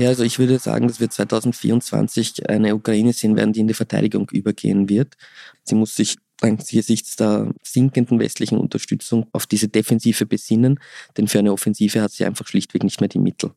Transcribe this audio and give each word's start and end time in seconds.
Ja, 0.00 0.08
also 0.08 0.24
ich 0.24 0.38
würde 0.38 0.58
sagen, 0.58 0.88
dass 0.88 0.98
wir 0.98 1.10
2024 1.10 2.48
eine 2.48 2.74
Ukraine 2.74 3.12
sehen 3.12 3.36
werden, 3.36 3.52
die 3.52 3.60
in 3.60 3.68
die 3.68 3.74
Verteidigung 3.74 4.30
übergehen 4.30 4.88
wird. 4.88 5.14
Sie 5.62 5.74
muss 5.74 5.94
sich 5.94 6.16
angesichts 6.40 7.16
der 7.16 7.52
sinkenden 7.62 8.18
westlichen 8.18 8.56
Unterstützung 8.56 9.26
auf 9.32 9.46
diese 9.46 9.68
Defensive 9.68 10.24
besinnen, 10.24 10.80
denn 11.18 11.28
für 11.28 11.40
eine 11.40 11.52
Offensive 11.52 12.00
hat 12.00 12.12
sie 12.12 12.24
einfach 12.24 12.46
schlichtweg 12.46 12.82
nicht 12.82 13.00
mehr 13.00 13.08
die 13.08 13.18
Mittel. 13.18 13.50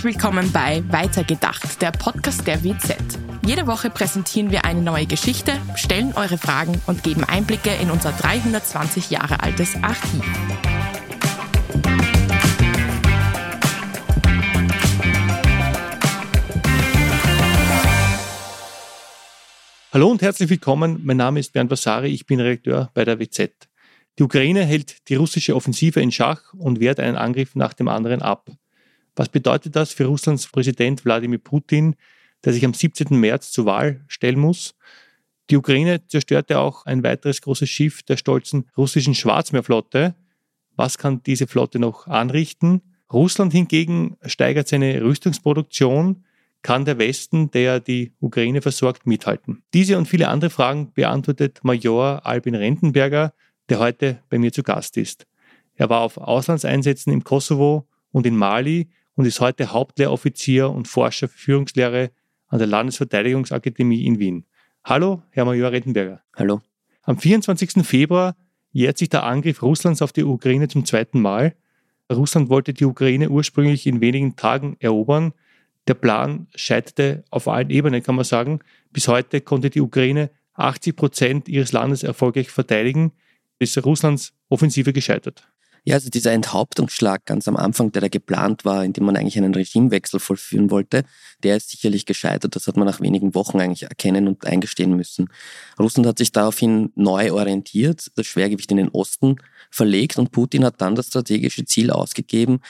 Herzlich 0.00 0.14
willkommen 0.14 0.50
bei 0.50 0.82
Weitergedacht, 0.88 1.82
der 1.82 1.90
Podcast 1.90 2.46
der 2.46 2.64
WZ. 2.64 2.96
Jede 3.44 3.66
Woche 3.66 3.90
präsentieren 3.90 4.50
wir 4.50 4.64
eine 4.64 4.80
neue 4.80 5.04
Geschichte, 5.04 5.52
stellen 5.76 6.14
eure 6.14 6.38
Fragen 6.38 6.80
und 6.86 7.02
geben 7.02 7.22
Einblicke 7.22 7.68
in 7.82 7.90
unser 7.90 8.10
320 8.12 9.10
Jahre 9.10 9.42
altes 9.42 9.74
Archiv. 9.82 10.24
Hallo 19.92 20.08
und 20.08 20.22
herzlich 20.22 20.48
willkommen. 20.48 21.02
Mein 21.04 21.18
Name 21.18 21.40
ist 21.40 21.52
Bernd 21.52 21.70
Vasari, 21.70 22.08
ich 22.08 22.24
bin 22.24 22.40
Redakteur 22.40 22.90
bei 22.94 23.04
der 23.04 23.20
WZ. 23.20 23.50
Die 24.18 24.22
Ukraine 24.22 24.64
hält 24.64 25.10
die 25.10 25.16
russische 25.16 25.54
Offensive 25.54 26.00
in 26.00 26.10
Schach 26.10 26.54
und 26.54 26.80
wehrt 26.80 27.00
einen 27.00 27.18
Angriff 27.18 27.54
nach 27.54 27.74
dem 27.74 27.88
anderen 27.88 28.22
ab. 28.22 28.48
Was 29.20 29.28
bedeutet 29.28 29.76
das 29.76 29.92
für 29.92 30.06
Russlands 30.06 30.46
Präsident 30.46 31.04
Wladimir 31.04 31.40
Putin, 31.40 31.94
der 32.42 32.54
sich 32.54 32.64
am 32.64 32.72
17. 32.72 33.08
März 33.10 33.52
zur 33.52 33.66
Wahl 33.66 34.02
stellen 34.08 34.38
muss? 34.38 34.74
Die 35.50 35.58
Ukraine 35.58 36.06
zerstörte 36.06 36.58
auch 36.58 36.86
ein 36.86 37.02
weiteres 37.02 37.42
großes 37.42 37.68
Schiff 37.68 38.02
der 38.02 38.16
stolzen 38.16 38.70
russischen 38.78 39.14
Schwarzmeerflotte. 39.14 40.14
Was 40.74 40.96
kann 40.96 41.22
diese 41.22 41.46
Flotte 41.46 41.78
noch 41.78 42.06
anrichten? 42.06 42.80
Russland 43.12 43.52
hingegen 43.52 44.16
steigert 44.24 44.68
seine 44.68 45.02
Rüstungsproduktion 45.02 46.24
kann 46.62 46.86
der 46.86 46.98
Westen, 46.98 47.50
der 47.50 47.78
die 47.78 48.14
Ukraine 48.20 48.62
versorgt, 48.62 49.06
mithalten? 49.06 49.62
Diese 49.74 49.98
und 49.98 50.08
viele 50.08 50.28
andere 50.28 50.48
Fragen 50.48 50.94
beantwortet 50.94 51.60
Major 51.62 52.24
Albin 52.24 52.54
Rentenberger, 52.54 53.34
der 53.68 53.80
heute 53.80 54.22
bei 54.30 54.38
mir 54.38 54.50
zu 54.50 54.62
Gast 54.62 54.96
ist. 54.96 55.26
Er 55.74 55.90
war 55.90 56.00
auf 56.00 56.16
Auslandseinsätzen 56.16 57.12
im 57.12 57.22
Kosovo 57.22 57.86
und 58.12 58.24
in 58.24 58.34
Mali 58.34 58.88
und 59.20 59.26
ist 59.26 59.40
heute 59.40 59.70
Hauptlehroffizier 59.70 60.70
und 60.70 60.88
Forscher 60.88 61.28
für 61.28 61.36
Führungslehre 61.36 62.10
an 62.46 62.58
der 62.58 62.66
Landesverteidigungsakademie 62.68 64.06
in 64.06 64.18
Wien. 64.18 64.46
Hallo, 64.82 65.22
Herr 65.28 65.44
Major 65.44 65.70
Rentenberger. 65.70 66.22
Hallo. 66.34 66.62
Am 67.02 67.18
24. 67.18 67.86
Februar 67.86 68.34
jährt 68.72 68.96
sich 68.96 69.10
der 69.10 69.24
Angriff 69.24 69.60
Russlands 69.60 70.00
auf 70.00 70.14
die 70.14 70.24
Ukraine 70.24 70.68
zum 70.68 70.86
zweiten 70.86 71.20
Mal. 71.20 71.54
Russland 72.10 72.48
wollte 72.48 72.72
die 72.72 72.86
Ukraine 72.86 73.28
ursprünglich 73.28 73.86
in 73.86 74.00
wenigen 74.00 74.36
Tagen 74.36 74.78
erobern. 74.80 75.34
Der 75.86 75.92
Plan 75.92 76.46
scheiterte 76.54 77.22
auf 77.28 77.46
allen 77.46 77.68
Ebenen, 77.68 78.02
kann 78.02 78.14
man 78.14 78.24
sagen. 78.24 78.60
Bis 78.90 79.06
heute 79.06 79.42
konnte 79.42 79.68
die 79.68 79.82
Ukraine 79.82 80.30
80 80.54 80.96
Prozent 80.96 81.46
ihres 81.46 81.72
Landes 81.72 82.04
erfolgreich 82.04 82.48
verteidigen. 82.48 83.12
Ist 83.58 83.84
Russlands 83.84 84.32
Offensive 84.48 84.94
gescheitert. 84.94 85.46
Ja, 85.84 85.94
also 85.94 86.10
dieser 86.10 86.32
Enthauptungsschlag 86.32 87.24
ganz 87.24 87.48
am 87.48 87.56
Anfang, 87.56 87.90
der 87.92 88.02
da 88.02 88.08
geplant 88.08 88.64
war, 88.64 88.84
in 88.84 88.92
dem 88.92 89.04
man 89.04 89.16
eigentlich 89.16 89.38
einen 89.38 89.54
Regimewechsel 89.54 90.20
vollführen 90.20 90.70
wollte, 90.70 91.04
der 91.42 91.56
ist 91.56 91.70
sicherlich 91.70 92.04
gescheitert. 92.04 92.54
Das 92.54 92.66
hat 92.66 92.76
man 92.76 92.86
nach 92.86 93.00
wenigen 93.00 93.34
Wochen 93.34 93.60
eigentlich 93.60 93.84
erkennen 93.84 94.28
und 94.28 94.44
eingestehen 94.44 94.94
müssen. 94.94 95.28
Russland 95.78 96.06
hat 96.06 96.18
sich 96.18 96.32
daraufhin 96.32 96.92
neu 96.96 97.32
orientiert, 97.32 98.10
das 98.14 98.26
Schwergewicht 98.26 98.70
in 98.70 98.76
den 98.76 98.88
Osten 98.90 99.36
verlegt 99.70 100.18
und 100.18 100.32
Putin 100.32 100.64
hat 100.64 100.80
dann 100.80 100.94
das 100.94 101.06
strategische 101.06 101.64
Ziel 101.64 101.90
ausgegeben, 101.90 102.60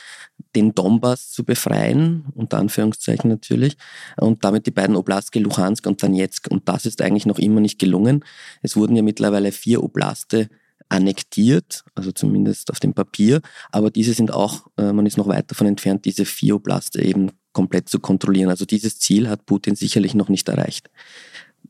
den 0.54 0.74
Donbass 0.74 1.30
zu 1.30 1.44
befreien, 1.44 2.26
unter 2.34 2.58
Anführungszeichen 2.58 3.30
natürlich, 3.30 3.76
und 4.18 4.44
damit 4.44 4.66
die 4.66 4.70
beiden 4.70 4.96
Oblaste 4.96 5.38
Luhansk 5.38 5.86
und 5.86 6.02
Donetsk. 6.02 6.48
Und 6.50 6.68
das 6.68 6.86
ist 6.86 7.02
eigentlich 7.02 7.26
noch 7.26 7.38
immer 7.38 7.60
nicht 7.60 7.78
gelungen. 7.78 8.24
Es 8.62 8.76
wurden 8.76 8.96
ja 8.96 9.02
mittlerweile 9.02 9.52
vier 9.52 9.82
Oblaste 9.82 10.48
annektiert, 10.90 11.84
also 11.94 12.12
zumindest 12.12 12.70
auf 12.70 12.80
dem 12.80 12.92
Papier, 12.92 13.40
aber 13.70 13.90
diese 13.90 14.12
sind 14.12 14.32
auch, 14.32 14.66
äh, 14.76 14.92
man 14.92 15.06
ist 15.06 15.16
noch 15.16 15.28
weit 15.28 15.50
davon 15.50 15.66
entfernt, 15.66 16.04
diese 16.04 16.24
vier 16.24 16.56
Oblaste 16.56 17.00
eben 17.00 17.30
komplett 17.52 17.88
zu 17.88 18.00
kontrollieren. 18.00 18.50
Also 18.50 18.64
dieses 18.64 18.98
Ziel 18.98 19.28
hat 19.28 19.46
Putin 19.46 19.76
sicherlich 19.76 20.14
noch 20.14 20.28
nicht 20.28 20.48
erreicht. 20.48 20.90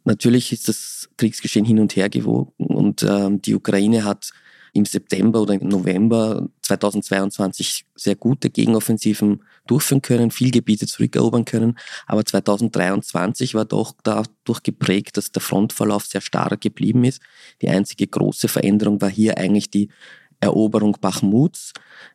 Natürlich 0.04 0.52
ist 0.52 0.68
das 0.68 1.10
Kriegsgeschehen 1.16 1.64
hin 1.64 1.78
und 1.78 1.94
her 1.96 2.08
gewogen 2.08 2.52
und 2.56 3.02
ähm, 3.02 3.42
die 3.42 3.54
Ukraine 3.54 4.04
hat 4.04 4.32
im 4.72 4.84
September 4.84 5.42
oder 5.42 5.54
im 5.54 5.68
November 5.68 6.48
2022 6.62 7.84
sehr 7.94 8.16
gute 8.16 8.50
Gegenoffensiven 8.50 9.42
durchführen 9.66 10.02
können, 10.02 10.30
viel 10.30 10.50
Gebiete 10.50 10.86
zurückerobern 10.86 11.44
können. 11.44 11.78
Aber 12.06 12.24
2023 12.24 13.54
war 13.54 13.64
doch 13.64 13.94
dadurch 14.02 14.62
geprägt, 14.62 15.16
dass 15.16 15.32
der 15.32 15.42
Frontverlauf 15.42 16.06
sehr 16.06 16.20
stark 16.20 16.60
geblieben 16.60 17.04
ist. 17.04 17.20
Die 17.62 17.68
einzige 17.68 18.06
große 18.06 18.48
Veränderung 18.48 19.00
war 19.00 19.10
hier 19.10 19.38
eigentlich 19.38 19.70
die 19.70 19.88
Eroberung 20.40 20.96
Bachmuts 21.00 21.72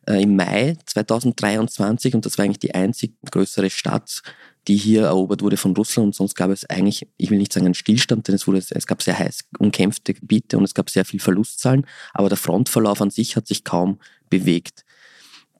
äh, 0.08 0.22
im 0.22 0.36
Mai 0.36 0.76
2023 0.86 2.14
und 2.14 2.26
das 2.26 2.38
war 2.38 2.44
eigentlich 2.44 2.58
die 2.58 2.74
einzig 2.74 3.14
größere 3.30 3.70
Stadt 3.70 4.22
die 4.68 4.76
hier 4.76 5.02
erobert 5.02 5.42
wurde 5.42 5.56
von 5.56 5.74
Russland. 5.76 6.06
Und 6.06 6.14
sonst 6.14 6.34
gab 6.34 6.50
es 6.50 6.68
eigentlich, 6.68 7.06
ich 7.16 7.30
will 7.30 7.38
nicht 7.38 7.52
sagen 7.52 7.66
einen 7.66 7.74
Stillstand, 7.74 8.26
denn 8.28 8.34
es, 8.34 8.46
wurde, 8.46 8.58
es 8.68 8.86
gab 8.86 9.02
sehr 9.02 9.18
heiß 9.18 9.44
umkämpfte 9.58 10.14
Gebiete 10.14 10.58
und 10.58 10.64
es 10.64 10.74
gab 10.74 10.90
sehr 10.90 11.04
viel 11.04 11.20
Verlustzahlen, 11.20 11.86
aber 12.12 12.28
der 12.28 12.38
Frontverlauf 12.38 13.00
an 13.00 13.10
sich 13.10 13.36
hat 13.36 13.46
sich 13.46 13.64
kaum 13.64 13.98
bewegt. 14.28 14.84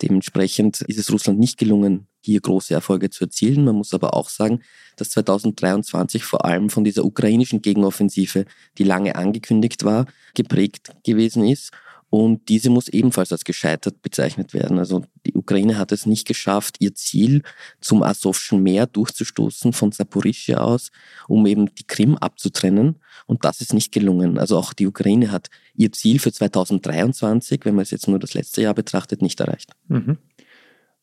Dementsprechend 0.03 0.83
ist 0.83 0.98
es 0.98 1.10
Russland 1.10 1.38
nicht 1.38 1.56
gelungen, 1.56 2.06
hier 2.21 2.41
große 2.41 2.75
Erfolge 2.75 3.09
zu 3.09 3.25
erzielen. 3.25 3.65
Man 3.65 3.77
muss 3.77 3.94
aber 3.94 4.12
auch 4.12 4.28
sagen, 4.28 4.60
dass 4.97 5.10
2023 5.10 6.22
vor 6.22 6.44
allem 6.44 6.69
von 6.69 6.84
dieser 6.84 7.04
ukrainischen 7.04 7.62
Gegenoffensive, 7.62 8.44
die 8.77 8.84
lange 8.84 9.15
angekündigt 9.15 9.84
war, 9.84 10.06
geprägt 10.34 10.93
gewesen 11.03 11.47
ist 11.47 11.72
und 12.09 12.49
diese 12.49 12.71
muss 12.71 12.89
ebenfalls 12.89 13.33
als 13.33 13.44
gescheitert 13.44 14.00
bezeichnet 14.00 14.55
werden. 14.55 14.78
Also 14.78 15.05
die 15.27 15.34
Ukraine 15.34 15.77
hat 15.77 15.91
es 15.91 16.06
nicht 16.06 16.27
geschafft, 16.27 16.77
ihr 16.78 16.94
Ziel 16.94 17.43
zum 17.81 18.03
Asowschen 18.03 18.62
Meer 18.62 18.87
durchzustoßen 18.87 19.72
von 19.72 19.91
Saporischia 19.91 20.59
aus, 20.59 20.93
um 21.27 21.47
eben 21.47 21.75
die 21.75 21.87
Krim 21.87 22.16
abzutrennen. 22.16 23.00
Und 23.27 23.45
das 23.45 23.61
ist 23.61 23.75
nicht 23.75 23.93
gelungen. 23.93 24.39
Also 24.39 24.56
auch 24.56 24.72
die 24.72 24.87
Ukraine 24.87 25.33
hat 25.33 25.50
ihr 25.75 25.91
Ziel 25.91 26.21
für 26.21 26.33
2023, 26.33 27.65
wenn 27.65 27.75
man 27.75 27.83
es 27.83 27.91
jetzt 27.91 28.06
nur 28.06 28.21
das 28.21 28.34
letzte 28.34 28.62
Jahr 28.62 28.75
betrachtet, 28.75 29.21
nicht 29.21 29.41
erreicht. 29.41 29.72
Mhm. 29.89 30.19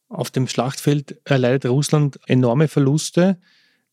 Auf 0.07 0.31
dem 0.31 0.47
Schlachtfeld 0.47 1.17
erleidet 1.25 1.69
Russland 1.69 2.19
enorme 2.27 2.67
Verluste. 2.69 3.37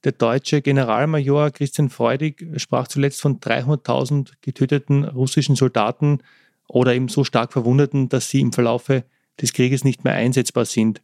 Der 0.04 0.12
deutsche 0.12 0.62
Generalmajor 0.62 1.50
Christian 1.50 1.90
Freudig 1.90 2.46
sprach 2.56 2.88
zuletzt 2.88 3.20
von 3.20 3.40
300.000 3.40 4.32
getöteten 4.42 5.04
russischen 5.04 5.56
Soldaten 5.56 6.20
oder 6.70 6.94
eben 6.94 7.08
so 7.08 7.24
stark 7.24 7.52
Verwundeten, 7.52 8.08
dass 8.08 8.28
sie 8.28 8.40
im 8.40 8.52
Verlaufe 8.52 9.04
des 9.40 9.52
Krieges 9.52 9.84
nicht 9.84 10.04
mehr 10.04 10.14
einsetzbar 10.14 10.64
sind. 10.64 11.02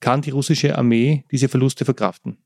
Kann 0.00 0.22
die 0.22 0.30
russische 0.30 0.78
Armee 0.78 1.24
diese 1.32 1.48
Verluste 1.48 1.84
verkraften? 1.84 2.38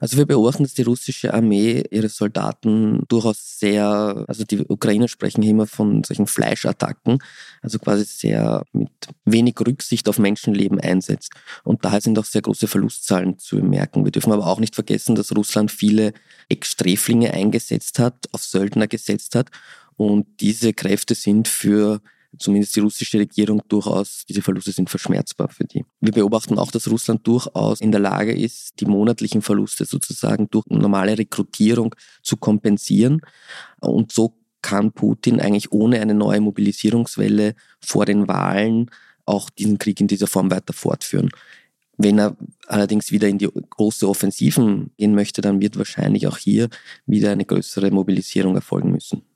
Also 0.00 0.16
wir 0.16 0.26
beobachten, 0.26 0.62
dass 0.62 0.72
die 0.72 0.82
russische 0.82 1.32
Armee 1.34 1.84
ihre 1.90 2.08
Soldaten 2.08 3.02
durchaus 3.06 3.58
sehr, 3.58 4.24
also 4.26 4.44
die 4.44 4.64
Ukrainer 4.66 5.08
sprechen 5.08 5.42
immer 5.42 5.66
von 5.66 6.02
solchen 6.02 6.26
Fleischattacken, 6.26 7.18
also 7.60 7.78
quasi 7.78 8.04
sehr 8.04 8.64
mit 8.72 8.90
wenig 9.26 9.56
Rücksicht 9.60 10.08
auf 10.08 10.18
Menschenleben 10.18 10.80
einsetzt. 10.80 11.34
Und 11.64 11.84
daher 11.84 12.00
sind 12.00 12.18
auch 12.18 12.24
sehr 12.24 12.40
große 12.40 12.66
Verlustzahlen 12.66 13.38
zu 13.38 13.56
bemerken. 13.56 14.06
Wir 14.06 14.12
dürfen 14.12 14.32
aber 14.32 14.46
auch 14.46 14.58
nicht 14.58 14.74
vergessen, 14.74 15.16
dass 15.16 15.36
Russland 15.36 15.70
viele 15.70 16.14
Ex-Sträflinge 16.48 17.34
eingesetzt 17.34 17.98
hat, 17.98 18.26
auf 18.32 18.42
Söldner 18.42 18.88
gesetzt 18.88 19.34
hat 19.34 19.50
und 20.00 20.40
diese 20.40 20.72
Kräfte 20.72 21.14
sind 21.14 21.46
für 21.46 22.00
zumindest 22.38 22.74
die 22.74 22.80
russische 22.80 23.18
Regierung 23.18 23.60
durchaus, 23.68 24.24
diese 24.26 24.40
Verluste 24.40 24.72
sind 24.72 24.88
verschmerzbar 24.88 25.50
für 25.50 25.64
die. 25.64 25.84
Wir 26.00 26.12
beobachten 26.12 26.58
auch, 26.58 26.70
dass 26.70 26.90
Russland 26.90 27.26
durchaus 27.26 27.82
in 27.82 27.92
der 27.92 28.00
Lage 28.00 28.32
ist, 28.32 28.80
die 28.80 28.86
monatlichen 28.86 29.42
Verluste 29.42 29.84
sozusagen 29.84 30.48
durch 30.48 30.64
normale 30.68 31.18
Rekrutierung 31.18 31.94
zu 32.22 32.38
kompensieren. 32.38 33.20
Und 33.80 34.10
so 34.10 34.38
kann 34.62 34.92
Putin 34.92 35.38
eigentlich 35.38 35.70
ohne 35.70 36.00
eine 36.00 36.14
neue 36.14 36.40
Mobilisierungswelle 36.40 37.54
vor 37.78 38.06
den 38.06 38.26
Wahlen 38.26 38.90
auch 39.26 39.50
diesen 39.50 39.76
Krieg 39.76 40.00
in 40.00 40.06
dieser 40.06 40.28
Form 40.28 40.50
weiter 40.50 40.72
fortführen. 40.72 41.28
Wenn 41.98 42.18
er 42.18 42.38
allerdings 42.68 43.12
wieder 43.12 43.28
in 43.28 43.36
die 43.36 43.50
große 43.68 44.08
Offensiven 44.08 44.92
gehen 44.96 45.14
möchte, 45.14 45.42
dann 45.42 45.60
wird 45.60 45.76
wahrscheinlich 45.76 46.26
auch 46.26 46.38
hier 46.38 46.70
wieder 47.04 47.32
eine 47.32 47.44
größere 47.44 47.90
Mobilisierung 47.90 48.54
erfolgen 48.54 48.92
müssen. 48.92 49.26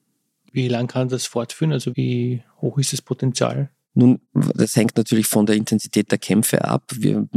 Wie 0.54 0.68
lang 0.68 0.86
kann 0.86 1.08
das 1.08 1.26
fortführen? 1.26 1.72
Also 1.72 1.96
wie 1.96 2.44
hoch 2.60 2.78
ist 2.78 2.92
das 2.92 3.02
Potenzial? 3.02 3.70
Nun, 3.94 4.20
das 4.32 4.76
hängt 4.76 4.96
natürlich 4.96 5.26
von 5.26 5.46
der 5.46 5.56
Intensität 5.56 6.12
der 6.12 6.18
Kämpfe 6.18 6.64
ab. 6.64 6.92
Wir 6.94 7.28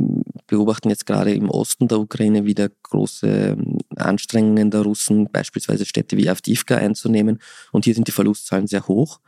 beobachten 0.45 0.89
jetzt 0.89 1.07
gerade 1.07 1.33
im 1.33 1.49
Osten 1.49 1.87
der 1.87 1.99
Ukraine 1.99 2.45
wieder 2.45 2.69
große 2.83 3.57
Anstrengungen 3.95 4.69
der 4.69 4.81
Russen, 4.81 5.31
beispielsweise 5.31 5.85
Städte 5.85 6.15
wie 6.15 6.29
Avdivka 6.29 6.77
einzunehmen. 6.77 7.39
Und 7.71 7.85
hier 7.85 7.95
sind 7.95 8.07
die 8.07 8.11
Verlustzahlen 8.11 8.67
sehr 8.67 8.87
hoch. 8.87 9.19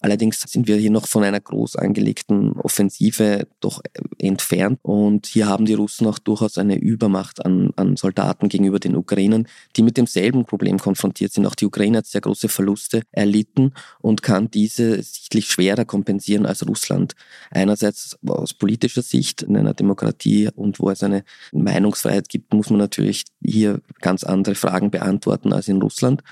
Allerdings 0.00 0.40
sind 0.40 0.68
wir 0.68 0.76
hier 0.76 0.90
noch 0.90 1.06
von 1.06 1.22
einer 1.22 1.40
groß 1.40 1.76
angelegten 1.76 2.52
Offensive 2.52 3.46
doch 3.60 3.82
entfernt. 4.18 4.78
Und 4.82 5.26
hier 5.26 5.46
haben 5.46 5.66
die 5.66 5.74
Russen 5.74 6.06
auch 6.06 6.18
durchaus 6.18 6.56
eine 6.56 6.78
Übermacht 6.78 7.44
an, 7.44 7.72
an 7.76 7.96
Soldaten 7.96 8.48
gegenüber 8.48 8.78
den 8.78 8.96
Ukrainern, 8.96 9.46
die 9.76 9.82
mit 9.82 9.98
demselben 9.98 10.46
Problem 10.46 10.78
konfrontiert 10.78 11.32
sind. 11.32 11.46
Auch 11.46 11.54
die 11.54 11.66
Ukraine 11.66 11.98
hat 11.98 12.06
sehr 12.06 12.22
große 12.22 12.48
Verluste 12.48 13.02
erlitten 13.12 13.74
und 14.00 14.22
kann 14.22 14.50
diese 14.50 15.02
sichtlich 15.02 15.46
schwerer 15.46 15.84
kompensieren 15.84 16.46
als 16.46 16.66
Russland. 16.66 17.14
Einerseits 17.50 18.18
aus 18.26 18.54
politischer 18.54 19.02
Sicht 19.02 19.42
in 19.42 19.56
einer 19.58 19.74
Demokratie 19.74 20.48
und 20.54 20.80
wo 20.80 20.88
es 20.88 21.02
eine 21.02 21.22
Meinungsfreiheit 21.52 22.30
gibt, 22.30 22.54
muss 22.54 22.70
man 22.70 22.78
natürlich 22.78 23.24
hier 23.44 23.82
ganz 24.00 24.24
andere 24.24 24.54
Fragen 24.54 24.90
beantworten 24.90 25.52
als 25.52 25.68
in 25.68 25.82
Russland. 25.82 26.22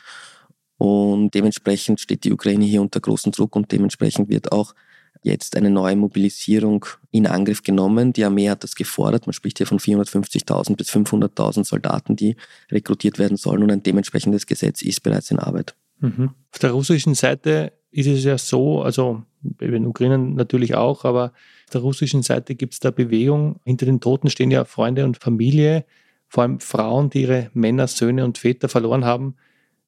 Und 0.81 1.35
dementsprechend 1.35 2.01
steht 2.01 2.25
die 2.25 2.33
Ukraine 2.33 2.65
hier 2.65 2.81
unter 2.81 3.01
großem 3.01 3.33
Druck 3.33 3.55
und 3.55 3.71
dementsprechend 3.71 4.31
wird 4.31 4.51
auch 4.51 4.75
jetzt 5.23 5.55
eine 5.59 5.69
neue 5.69 5.95
Mobilisierung 5.95 6.87
in 7.11 7.27
Angriff 7.27 7.63
genommen. 7.63 8.15
Die 8.15 8.25
Armee 8.25 8.49
hat 8.49 8.65
das 8.65 8.75
gefordert. 8.75 9.27
Man 9.27 9.35
spricht 9.35 9.59
hier 9.59 9.67
von 9.67 9.79
450.000 9.79 10.77
bis 10.77 10.89
500.000 10.89 11.65
Soldaten, 11.65 12.17
die 12.17 12.35
rekrutiert 12.73 13.19
werden 13.19 13.37
sollen 13.37 13.63
und 13.63 13.71
ein 13.71 13.83
dementsprechendes 13.83 14.47
Gesetz 14.47 14.81
ist 14.81 15.03
bereits 15.03 15.31
in 15.31 15.39
Arbeit. 15.39 15.75
Mhm. 15.99 16.31
Auf 16.51 16.59
der 16.61 16.71
russischen 16.71 17.15
Seite 17.15 17.75
ist 17.91 18.07
es 18.07 18.25
ja 18.25 18.39
so, 18.39 18.81
also 18.81 19.23
bei 19.43 19.67
den 19.67 19.85
Ukrainern 19.85 20.35
natürlich 20.35 20.77
auch, 20.77 21.05
aber 21.05 21.25
auf 21.67 21.73
der 21.75 21.83
russischen 21.83 22.23
Seite 22.23 22.55
gibt 22.55 22.73
es 22.73 22.81
da 22.81 22.91
Bewegung. 22.91 23.61
Hinter 23.67 23.85
den 23.85 24.01
Toten 24.01 24.31
stehen 24.31 24.51
ja 24.51 24.65
Freunde 24.65 25.05
und 25.05 25.19
Familie, 25.19 25.85
vor 26.27 26.45
allem 26.45 26.59
Frauen, 26.59 27.11
die 27.11 27.21
ihre 27.21 27.51
Männer, 27.53 27.87
Söhne 27.87 28.25
und 28.25 28.39
Väter 28.39 28.71
verloren 28.71 29.05
haben 29.05 29.35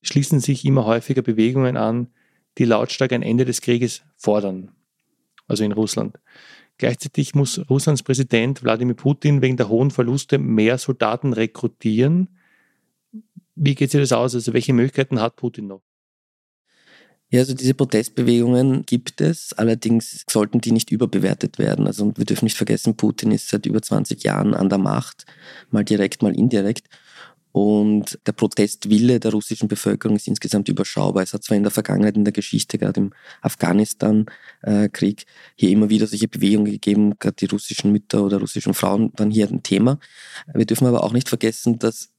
schließen 0.02 0.40
sich 0.40 0.64
immer 0.64 0.84
häufiger 0.84 1.22
Bewegungen 1.22 1.76
an, 1.76 2.08
die 2.58 2.64
lautstark 2.64 3.12
ein 3.12 3.22
Ende 3.22 3.44
des 3.44 3.60
Krieges 3.60 4.02
fordern, 4.16 4.72
also 5.46 5.64
in 5.64 5.72
Russland. 5.72 6.18
Gleichzeitig 6.78 7.34
muss 7.34 7.60
Russlands 7.70 8.02
Präsident 8.02 8.62
Wladimir 8.62 8.94
Putin 8.94 9.40
wegen 9.40 9.56
der 9.56 9.68
hohen 9.68 9.90
Verluste 9.90 10.38
mehr 10.38 10.78
Soldaten 10.78 11.32
rekrutieren. 11.32 12.28
Wie 13.54 13.74
geht 13.74 13.90
sich 13.90 14.00
das 14.00 14.12
aus? 14.12 14.34
Also 14.34 14.52
welche 14.52 14.72
Möglichkeiten 14.72 15.20
hat 15.20 15.36
Putin 15.36 15.68
noch? 15.68 15.82
Ja, 17.32 17.40
also 17.40 17.54
diese 17.54 17.72
Protestbewegungen 17.72 18.84
gibt 18.84 19.22
es, 19.22 19.54
allerdings 19.54 20.26
sollten 20.28 20.60
die 20.60 20.70
nicht 20.70 20.90
überbewertet 20.90 21.58
werden. 21.58 21.86
Also 21.86 22.12
wir 22.14 22.26
dürfen 22.26 22.44
nicht 22.44 22.58
vergessen, 22.58 22.94
Putin 22.94 23.30
ist 23.30 23.48
seit 23.48 23.64
über 23.64 23.80
20 23.80 24.22
Jahren 24.22 24.52
an 24.52 24.68
der 24.68 24.76
Macht, 24.76 25.24
mal 25.70 25.82
direkt, 25.82 26.20
mal 26.22 26.36
indirekt. 26.36 26.88
Und 27.52 28.18
der 28.26 28.32
Protestwille 28.32 29.20
der 29.20 29.30
russischen 29.32 29.68
Bevölkerung 29.68 30.16
ist 30.16 30.26
insgesamt 30.26 30.68
überschaubar. 30.68 31.22
Es 31.22 31.34
hat 31.34 31.44
zwar 31.44 31.56
in 31.58 31.62
der 31.62 31.70
Vergangenheit, 31.70 32.16
in 32.16 32.24
der 32.24 32.32
Geschichte, 32.32 32.78
gerade 32.78 33.00
im 33.00 33.12
Afghanistan-Krieg, 33.42 35.26
hier 35.54 35.70
immer 35.70 35.90
wieder 35.90 36.06
solche 36.06 36.28
Bewegungen 36.28 36.72
gegeben, 36.72 37.18
gerade 37.18 37.36
die 37.36 37.46
russischen 37.46 37.92
Mütter 37.92 38.24
oder 38.24 38.38
russischen 38.38 38.72
Frauen 38.72 39.12
dann 39.16 39.30
hier 39.30 39.48
ein 39.48 39.62
Thema. 39.62 39.98
Wir 40.54 40.64
dürfen 40.64 40.86
aber 40.86 41.04
auch 41.04 41.12
nicht 41.12 41.28
vergessen, 41.28 41.78
dass 41.78 42.10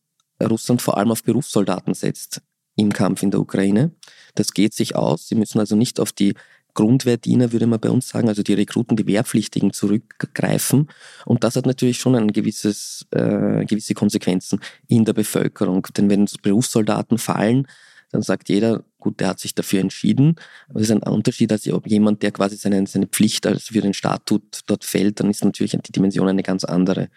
Russland 0.41 0.81
vor 0.83 0.97
allem 0.97 1.11
auf 1.11 1.23
Berufssoldaten 1.23 1.95
setzt 1.95 2.41
im 2.75 2.93
Kampf 2.93 3.23
in 3.23 3.31
der 3.31 3.39
Ukraine. 3.39 3.91
Das 4.35 4.53
geht 4.53 4.73
sich 4.73 4.95
aus. 4.95 5.27
Sie 5.27 5.35
müssen 5.35 5.59
also 5.59 5.75
nicht 5.75 5.99
auf 5.99 6.11
die 6.11 6.35
Grundwehrdiener, 6.73 7.51
würde 7.51 7.67
man 7.67 7.79
bei 7.79 7.89
uns 7.89 8.09
sagen, 8.09 8.29
also 8.29 8.43
die 8.43 8.53
Rekruten, 8.53 8.97
die 8.97 9.07
Wehrpflichtigen 9.07 9.73
zurückgreifen. 9.73 10.89
Und 11.25 11.43
das 11.43 11.55
hat 11.55 11.65
natürlich 11.65 11.97
schon 11.97 12.15
ein 12.15 12.31
gewisses, 12.31 13.05
äh, 13.11 13.65
gewisse 13.65 13.93
Konsequenzen 13.93 14.59
in 14.87 15.05
der 15.05 15.13
Bevölkerung. 15.13 15.87
Denn 15.95 16.09
wenn 16.09 16.27
Berufssoldaten 16.41 17.17
fallen, 17.17 17.67
dann 18.13 18.21
sagt 18.21 18.47
jeder, 18.49 18.83
gut, 18.99 19.19
der 19.19 19.29
hat 19.29 19.39
sich 19.39 19.55
dafür 19.55 19.81
entschieden. 19.81 20.35
Aber 20.69 20.79
es 20.79 20.89
ist 20.89 20.91
ein 20.91 21.01
Unterschied, 21.01 21.51
als 21.51 21.67
ob 21.67 21.87
jemand, 21.87 22.21
der 22.21 22.31
quasi 22.31 22.55
seine, 22.55 22.85
seine 22.85 23.07
Pflicht 23.07 23.47
als 23.47 23.63
für 23.63 23.81
den 23.81 23.95
Staat 23.95 24.27
tut, 24.27 24.61
dort 24.67 24.83
fällt, 24.83 25.19
dann 25.19 25.31
ist 25.31 25.43
natürlich 25.43 25.71
die 25.71 25.91
Dimension 25.91 26.27
eine 26.27 26.43
ganz 26.43 26.63
andere. 26.63 27.09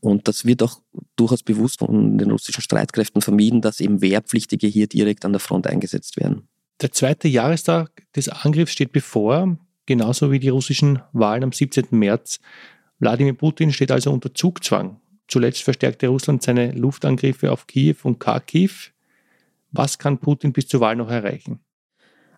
Und 0.00 0.28
das 0.28 0.44
wird 0.44 0.62
auch 0.62 0.80
durchaus 1.16 1.42
bewusst 1.42 1.78
von 1.78 2.18
den 2.18 2.30
russischen 2.30 2.60
Streitkräften 2.60 3.22
vermieden, 3.22 3.62
dass 3.62 3.80
eben 3.80 4.02
Wehrpflichtige 4.02 4.66
hier 4.66 4.86
direkt 4.86 5.24
an 5.24 5.32
der 5.32 5.40
Front 5.40 5.66
eingesetzt 5.66 6.18
werden. 6.18 6.48
Der 6.82 6.90
zweite 6.90 7.28
Jahrestag 7.28 8.02
des 8.16 8.28
Angriffs 8.28 8.72
steht 8.72 8.90
bevor, 8.90 9.56
genauso 9.86 10.32
wie 10.32 10.40
die 10.40 10.48
russischen 10.48 11.00
Wahlen 11.12 11.44
am 11.44 11.52
17. 11.52 11.86
März. 11.90 12.40
Wladimir 12.98 13.34
Putin 13.34 13.72
steht 13.72 13.92
also 13.92 14.12
unter 14.12 14.34
Zugzwang. 14.34 15.00
Zuletzt 15.28 15.62
verstärkte 15.62 16.08
Russland 16.08 16.42
seine 16.42 16.72
Luftangriffe 16.72 17.52
auf 17.52 17.68
Kiew 17.68 17.96
und 18.02 18.18
Kharkiv. 18.18 18.92
Was 19.70 19.98
kann 19.98 20.18
Putin 20.18 20.52
bis 20.52 20.66
zur 20.66 20.80
Wahl 20.80 20.96
noch 20.96 21.08
erreichen? 21.08 21.60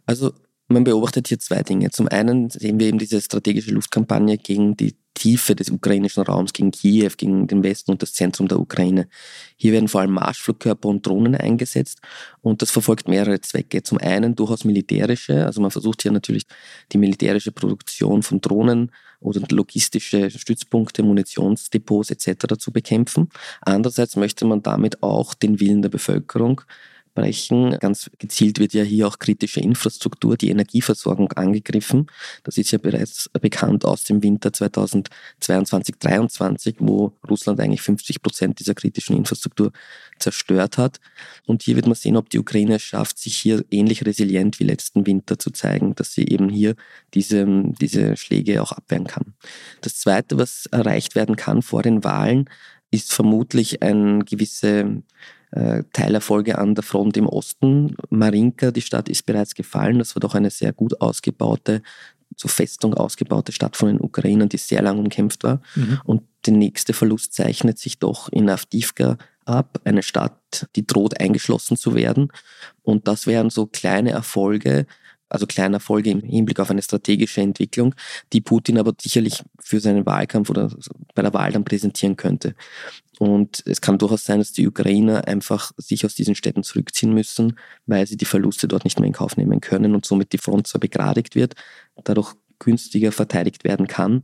Also 0.04 0.32
man 0.68 0.84
beobachtet 0.84 1.28
hier 1.28 1.38
zwei 1.38 1.62
Dinge. 1.62 1.90
Zum 1.90 2.08
einen 2.08 2.50
sehen 2.50 2.78
wir 2.78 2.88
eben 2.88 2.98
diese 2.98 3.20
strategische 3.20 3.72
Luftkampagne 3.72 4.36
gegen 4.36 4.76
die 4.76 4.94
Tiefe 5.14 5.54
des 5.54 5.70
ukrainischen 5.70 6.22
Raums, 6.24 6.52
gegen 6.52 6.70
Kiew, 6.70 7.12
gegen 7.16 7.46
den 7.46 7.62
Westen 7.62 7.92
und 7.92 8.02
das 8.02 8.12
Zentrum 8.12 8.48
der 8.48 8.60
Ukraine. 8.60 9.08
Hier 9.56 9.72
werden 9.72 9.88
vor 9.88 10.00
allem 10.00 10.12
Marschflugkörper 10.12 10.88
und 10.88 11.06
Drohnen 11.06 11.34
eingesetzt 11.34 12.00
und 12.42 12.62
das 12.62 12.70
verfolgt 12.70 13.08
mehrere 13.08 13.40
Zwecke. 13.40 13.82
Zum 13.82 13.98
einen 13.98 14.34
durchaus 14.34 14.64
militärische, 14.64 15.46
also 15.46 15.60
man 15.60 15.70
versucht 15.70 16.02
hier 16.02 16.12
natürlich 16.12 16.44
die 16.92 16.98
militärische 16.98 17.52
Produktion 17.52 18.22
von 18.22 18.40
Drohnen 18.40 18.90
oder 19.20 19.40
logistische 19.50 20.30
Stützpunkte, 20.30 21.02
Munitionsdepots 21.02 22.10
etc. 22.10 22.58
zu 22.58 22.72
bekämpfen. 22.72 23.30
Andererseits 23.62 24.16
möchte 24.16 24.44
man 24.44 24.62
damit 24.62 25.02
auch 25.02 25.34
den 25.34 25.60
Willen 25.60 25.82
der 25.82 25.88
Bevölkerung 25.88 26.60
brechen. 27.14 27.78
Ganz 27.78 28.10
gezielt 28.18 28.58
wird 28.58 28.74
ja 28.74 28.82
hier 28.82 29.06
auch 29.06 29.18
kritische 29.18 29.60
Infrastruktur, 29.60 30.36
die 30.36 30.50
Energieversorgung 30.50 31.32
angegriffen. 31.32 32.10
Das 32.42 32.58
ist 32.58 32.72
ja 32.72 32.78
bereits 32.78 33.30
bekannt 33.40 33.84
aus 33.84 34.04
dem 34.04 34.22
Winter 34.22 34.50
2022-23, 34.50 36.76
wo 36.80 37.12
Russland 37.28 37.60
eigentlich 37.60 37.82
50 37.82 38.22
Prozent 38.22 38.60
dieser 38.60 38.74
kritischen 38.74 39.16
Infrastruktur 39.16 39.72
zerstört 40.18 40.78
hat. 40.78 41.00
Und 41.46 41.62
hier 41.62 41.76
wird 41.76 41.86
man 41.86 41.94
sehen, 41.94 42.16
ob 42.16 42.30
die 42.30 42.38
Ukraine 42.38 42.76
es 42.76 42.82
schafft, 42.82 43.18
sich 43.18 43.36
hier 43.36 43.64
ähnlich 43.70 44.04
resilient 44.04 44.60
wie 44.60 44.64
letzten 44.64 45.06
Winter 45.06 45.38
zu 45.38 45.50
zeigen, 45.50 45.94
dass 45.94 46.12
sie 46.12 46.26
eben 46.26 46.48
hier 46.48 46.74
diese, 47.14 47.46
diese 47.80 48.16
Schläge 48.16 48.62
auch 48.62 48.72
abwehren 48.72 49.06
kann. 49.06 49.34
Das 49.80 49.96
Zweite, 49.96 50.38
was 50.38 50.66
erreicht 50.66 51.14
werden 51.14 51.36
kann 51.36 51.62
vor 51.62 51.82
den 51.82 52.04
Wahlen, 52.04 52.48
ist 52.90 53.12
vermutlich 53.12 53.82
ein 53.82 54.24
gewisse 54.24 55.02
Teilerfolge 55.92 56.58
an 56.58 56.74
der 56.74 56.82
Front 56.82 57.16
im 57.16 57.28
Osten. 57.28 57.96
Marinka, 58.10 58.70
die 58.70 58.80
Stadt 58.80 59.08
ist 59.08 59.24
bereits 59.24 59.54
gefallen. 59.54 59.98
Das 59.98 60.16
war 60.16 60.20
doch 60.20 60.34
eine 60.34 60.50
sehr 60.50 60.72
gut 60.72 61.00
ausgebaute, 61.00 61.82
zur 62.36 62.50
Festung 62.50 62.94
ausgebaute 62.94 63.52
Stadt 63.52 63.76
von 63.76 63.88
den 63.88 64.00
Ukrainern, 64.00 64.48
die 64.48 64.56
sehr 64.56 64.82
lang 64.82 64.98
umkämpft 64.98 65.44
war. 65.44 65.60
Mhm. 65.76 66.00
Und 66.04 66.22
der 66.46 66.54
nächste 66.54 66.92
Verlust 66.92 67.34
zeichnet 67.34 67.78
sich 67.78 67.98
doch 67.98 68.28
in 68.28 68.50
Avdivka 68.50 69.16
ab, 69.44 69.80
eine 69.84 70.02
Stadt, 70.02 70.66
die 70.76 70.86
droht 70.86 71.20
eingeschlossen 71.20 71.76
zu 71.76 71.94
werden. 71.94 72.32
Und 72.82 73.08
das 73.08 73.26
wären 73.26 73.50
so 73.50 73.66
kleine 73.66 74.10
Erfolge, 74.10 74.86
also 75.28 75.46
kleine 75.46 75.76
Erfolge 75.76 76.10
im 76.10 76.22
Hinblick 76.22 76.60
auf 76.60 76.70
eine 76.70 76.82
strategische 76.82 77.40
Entwicklung, 77.40 77.94
die 78.32 78.40
Putin 78.40 78.78
aber 78.78 78.92
sicherlich 79.00 79.42
für 79.58 79.80
seinen 79.80 80.06
Wahlkampf 80.06 80.50
oder 80.50 80.70
bei 81.14 81.22
der 81.22 81.34
Wahl 81.34 81.52
dann 81.52 81.64
präsentieren 81.64 82.16
könnte. 82.16 82.54
Und 83.18 83.62
es 83.66 83.80
kann 83.80 83.98
durchaus 83.98 84.24
sein, 84.24 84.38
dass 84.38 84.52
die 84.52 84.66
Ukrainer 84.66 85.26
einfach 85.28 85.72
sich 85.76 86.04
aus 86.04 86.14
diesen 86.14 86.34
Städten 86.34 86.62
zurückziehen 86.62 87.14
müssen, 87.14 87.58
weil 87.86 88.06
sie 88.06 88.16
die 88.16 88.24
Verluste 88.24 88.68
dort 88.68 88.84
nicht 88.84 88.98
mehr 88.98 89.06
in 89.06 89.12
Kauf 89.12 89.36
nehmen 89.36 89.60
können 89.60 89.94
und 89.94 90.04
somit 90.04 90.32
die 90.32 90.38
Front 90.38 90.66
zwar 90.66 90.80
begradigt 90.80 91.34
wird, 91.34 91.54
dadurch 92.02 92.34
günstiger 92.58 93.12
verteidigt 93.12 93.64
werden 93.64 93.86
kann, 93.86 94.22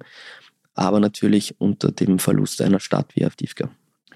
aber 0.75 1.01
natürlich 1.01 1.61
unter 1.61 1.93
dem 1.93 2.19
Verlust 2.19 2.63
einer 2.63 2.81
Stadt 2.81 3.15
wie 3.15 3.25
Avdivka. 3.25 3.71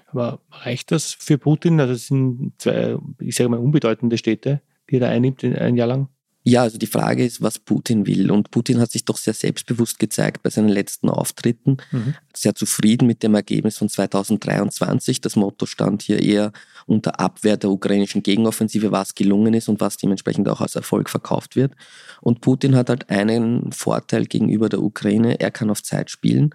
Aber 0.07 0.39
reicht 0.51 0.91
das 0.91 1.13
für 1.13 1.37
Putin? 1.37 1.79
Also 1.79 1.93
es 1.93 2.07
sind 2.07 2.53
zwei, 2.57 2.97
ich 3.19 3.35
sage 3.35 3.49
mal, 3.49 3.59
unbedeutende 3.59 4.17
Städte, 4.17 4.61
die 4.89 4.97
er 4.97 5.09
einnimmt 5.09 5.43
ein 5.43 5.75
Jahr 5.75 5.87
lang? 5.87 6.09
Ja, 6.47 6.61
also 6.61 6.77
die 6.77 6.85
Frage 6.85 7.25
ist, 7.25 7.41
was 7.41 7.57
Putin 7.57 8.05
will. 8.05 8.29
Und 8.29 8.51
Putin 8.51 8.79
hat 8.79 8.91
sich 8.91 9.03
doch 9.03 9.17
sehr 9.17 9.33
selbstbewusst 9.33 9.97
gezeigt 9.97 10.43
bei 10.43 10.51
seinen 10.51 10.69
letzten 10.69 11.09
Auftritten. 11.09 11.77
Mhm. 11.91 12.13
Sehr 12.35 12.53
zufrieden 12.53 13.07
mit 13.07 13.23
dem 13.23 13.33
Ergebnis 13.33 13.79
von 13.79 13.89
2023. 13.89 15.21
Das 15.21 15.35
Motto 15.35 15.65
stand 15.65 16.03
hier 16.03 16.21
eher 16.21 16.51
unter 16.85 17.19
Abwehr 17.19 17.57
der 17.57 17.71
ukrainischen 17.71 18.21
Gegenoffensive, 18.21 18.91
was 18.91 19.15
gelungen 19.15 19.55
ist 19.55 19.69
und 19.69 19.81
was 19.81 19.97
dementsprechend 19.97 20.47
auch 20.47 20.61
als 20.61 20.75
Erfolg 20.75 21.09
verkauft 21.09 21.55
wird. 21.55 21.73
Und 22.21 22.41
Putin 22.41 22.75
hat 22.75 22.89
halt 22.89 23.09
einen 23.09 23.71
Vorteil 23.71 24.25
gegenüber 24.25 24.69
der 24.69 24.83
Ukraine. 24.83 25.39
Er 25.39 25.49
kann 25.49 25.71
auf 25.71 25.81
Zeit 25.81 26.11
spielen 26.11 26.53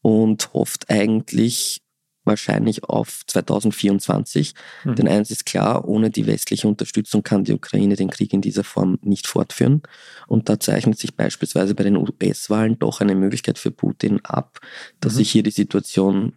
und 0.00 0.54
hofft 0.54 0.88
eigentlich 0.88 1.82
wahrscheinlich 2.26 2.84
auf 2.84 3.22
2024. 3.26 4.54
Mhm. 4.84 4.94
Denn 4.96 5.08
eins 5.08 5.30
ist 5.30 5.46
klar, 5.46 5.86
ohne 5.88 6.10
die 6.10 6.26
westliche 6.26 6.68
Unterstützung 6.68 7.22
kann 7.22 7.44
die 7.44 7.52
Ukraine 7.52 7.96
den 7.96 8.10
Krieg 8.10 8.32
in 8.32 8.40
dieser 8.40 8.64
Form 8.64 8.98
nicht 9.02 9.26
fortführen. 9.26 9.82
Und 10.26 10.48
da 10.48 10.60
zeichnet 10.60 10.98
sich 10.98 11.14
beispielsweise 11.14 11.74
bei 11.74 11.84
den 11.84 11.96
US-Wahlen 11.96 12.78
doch 12.78 13.00
eine 13.00 13.14
Möglichkeit 13.14 13.58
für 13.58 13.70
Putin 13.70 14.20
ab, 14.24 14.60
dass 15.00 15.14
mhm. 15.14 15.16
sich 15.18 15.30
hier 15.30 15.42
die 15.42 15.50
Situation 15.50 16.34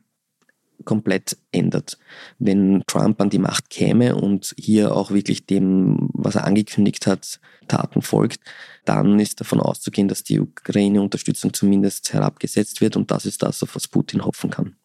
komplett 0.86 1.38
ändert. 1.52 1.98
Wenn 2.38 2.84
Trump 2.88 3.20
an 3.22 3.30
die 3.30 3.40
Macht 3.40 3.70
käme 3.70 4.16
und 4.16 4.54
hier 4.58 4.96
auch 4.96 5.12
wirklich 5.12 5.46
dem, 5.46 6.10
was 6.14 6.36
er 6.36 6.46
angekündigt 6.46 7.08
hat, 7.08 7.40
Taten 7.68 8.02
folgt, 8.02 8.40
dann 8.86 9.20
ist 9.20 9.40
davon 9.40 9.60
auszugehen, 9.60 10.08
dass 10.08 10.24
die 10.24 10.40
Ukraine-Unterstützung 10.40 11.54
zumindest 11.54 12.14
herabgesetzt 12.14 12.82
wird 12.82 12.96
und 12.96 13.12
das 13.12 13.26
ist 13.26 13.44
das, 13.44 13.62
auf 13.64 13.76
was 13.76 13.88
Putin 13.88 14.24
hoffen 14.24 14.50
kann. 14.50 14.76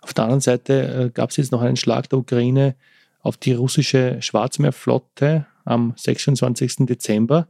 Auf 0.00 0.14
der 0.14 0.24
anderen 0.24 0.40
Seite 0.40 1.06
äh, 1.06 1.10
gab 1.10 1.30
es 1.30 1.36
jetzt 1.36 1.52
noch 1.52 1.62
einen 1.62 1.76
Schlag 1.76 2.08
der 2.08 2.18
Ukraine 2.18 2.76
auf 3.20 3.36
die 3.36 3.52
russische 3.52 4.20
Schwarzmeerflotte 4.20 5.46
am 5.64 5.92
26. 5.96 6.86
Dezember. 6.86 7.48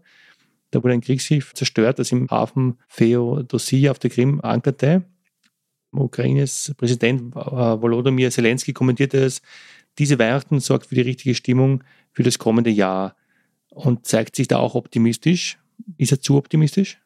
Da 0.71 0.83
wurde 0.83 0.95
ein 0.95 1.00
Kriegsschiff 1.00 1.55
zerstört, 1.55 1.99
das 1.99 2.12
im 2.12 2.29
Hafen 2.31 2.79
Feodosia 2.89 3.91
auf 3.91 3.99
der 3.99 4.11
Krim 4.11 4.41
ankerte. 4.43 5.05
Ukraines 5.93 6.73
Präsident 6.77 7.35
äh, 7.35 7.39
Volodymyr 7.39 8.31
Zelensky 8.31 8.73
kommentierte 8.73 9.19
es, 9.19 9.43
diese 9.99 10.19
Weihnachten 10.19 10.61
sorgt 10.61 10.87
für 10.87 10.95
die 10.95 11.00
richtige 11.00 11.35
Stimmung 11.35 11.83
für 12.12 12.23
das 12.23 12.39
kommende 12.39 12.71
Jahr 12.71 13.17
und 13.69 14.07
zeigt 14.07 14.37
sich 14.37 14.49
da 14.49 14.59
auch 14.59 14.75
optimistisch. 14.75 15.59
Ist 15.97 16.12
er 16.12 16.21
zu 16.21 16.37
optimistisch? 16.37 17.00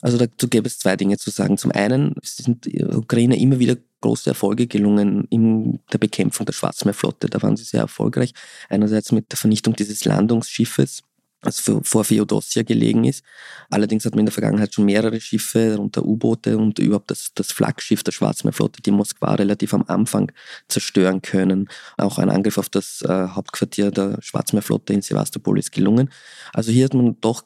Also 0.00 0.18
dazu 0.18 0.48
gäbe 0.48 0.66
es 0.66 0.78
zwei 0.78 0.96
Dinge 0.96 1.18
zu 1.18 1.30
sagen. 1.30 1.58
Zum 1.58 1.72
einen 1.72 2.14
sind 2.22 2.64
die 2.64 2.84
Ukrainer 2.84 3.36
immer 3.36 3.58
wieder 3.58 3.76
große 4.00 4.30
Erfolge 4.30 4.66
gelungen 4.66 5.26
in 5.30 5.80
der 5.92 5.98
Bekämpfung 5.98 6.46
der 6.46 6.52
Schwarzmeerflotte. 6.52 7.28
Da 7.28 7.42
waren 7.42 7.56
sie 7.56 7.64
sehr 7.64 7.80
erfolgreich. 7.80 8.32
Einerseits 8.68 9.12
mit 9.12 9.30
der 9.30 9.38
Vernichtung 9.38 9.76
dieses 9.76 10.04
Landungsschiffes 10.04 11.02
das 11.42 11.60
vor 11.60 12.04
Feodossia 12.04 12.62
gelegen 12.62 13.04
ist. 13.04 13.24
Allerdings 13.70 14.04
hat 14.04 14.12
man 14.12 14.20
in 14.20 14.26
der 14.26 14.32
Vergangenheit 14.32 14.74
schon 14.74 14.84
mehrere 14.84 15.20
Schiffe, 15.20 15.70
darunter 15.70 16.04
U-Boote 16.04 16.58
und 16.58 16.78
überhaupt 16.78 17.10
das, 17.10 17.32
das 17.34 17.50
Flaggschiff 17.50 18.02
der 18.02 18.12
Schwarzmeerflotte, 18.12 18.82
die 18.82 18.90
Moskwa 18.90 19.34
relativ 19.34 19.72
am 19.72 19.84
Anfang 19.86 20.30
zerstören 20.68 21.22
können. 21.22 21.68
Auch 21.96 22.18
ein 22.18 22.30
Angriff 22.30 22.58
auf 22.58 22.68
das 22.68 23.02
äh, 23.02 23.28
Hauptquartier 23.28 23.90
der 23.90 24.18
Schwarzmeerflotte 24.20 24.92
in 24.92 25.02
Sevastopol 25.02 25.58
ist 25.58 25.72
gelungen. 25.72 26.10
Also 26.52 26.72
hier 26.72 26.84
hat 26.84 26.94
man 26.94 27.18
doch 27.20 27.44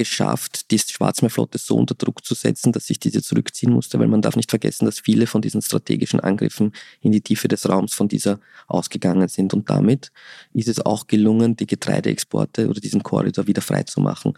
geschafft, 0.00 0.70
die 0.70 0.78
Schwarzmeerflotte 0.78 1.58
so 1.58 1.76
unter 1.76 1.94
Druck 1.94 2.24
zu 2.24 2.32
setzen, 2.32 2.72
dass 2.72 2.86
sich 2.86 2.98
diese 2.98 3.20
zurückziehen 3.20 3.70
musste, 3.70 3.98
weil 3.98 4.08
man 4.08 4.22
darf 4.22 4.34
nicht 4.34 4.48
vergessen, 4.48 4.86
dass 4.86 4.98
viele 4.98 5.26
von 5.26 5.42
diesen 5.42 5.60
strategischen 5.60 6.20
Angriffen 6.20 6.72
in 7.02 7.12
die 7.12 7.20
Tiefe 7.20 7.48
des 7.48 7.68
Raums 7.68 7.92
von 7.92 8.08
dieser 8.08 8.40
ausgegangen 8.66 9.28
sind. 9.28 9.52
Und 9.52 9.68
damit 9.68 10.10
ist 10.54 10.68
es 10.68 10.80
auch 10.80 11.06
gelungen, 11.06 11.54
die 11.54 11.66
Getreideexporte 11.66 12.70
oder 12.70 12.80
diesen 12.80 13.02
Korridor 13.02 13.46
wieder 13.46 13.60
freizumachen. 13.60 14.32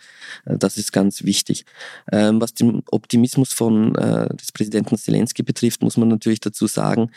Äh, 0.46 0.58
das 0.58 0.78
ist 0.78 0.90
ganz 0.90 1.22
wichtig. 1.22 1.64
Ähm, 2.10 2.40
was 2.40 2.54
den 2.54 2.82
Optimismus 2.90 3.52
von 3.52 3.94
äh, 3.94 4.34
des 4.34 4.50
Präsidenten 4.50 4.98
Zelensky 4.98 5.44
betrifft, 5.44 5.80
muss 5.82 5.96
man 5.96 6.08
natürlich 6.08 6.40
dazu 6.40 6.66
sagen, 6.66 7.12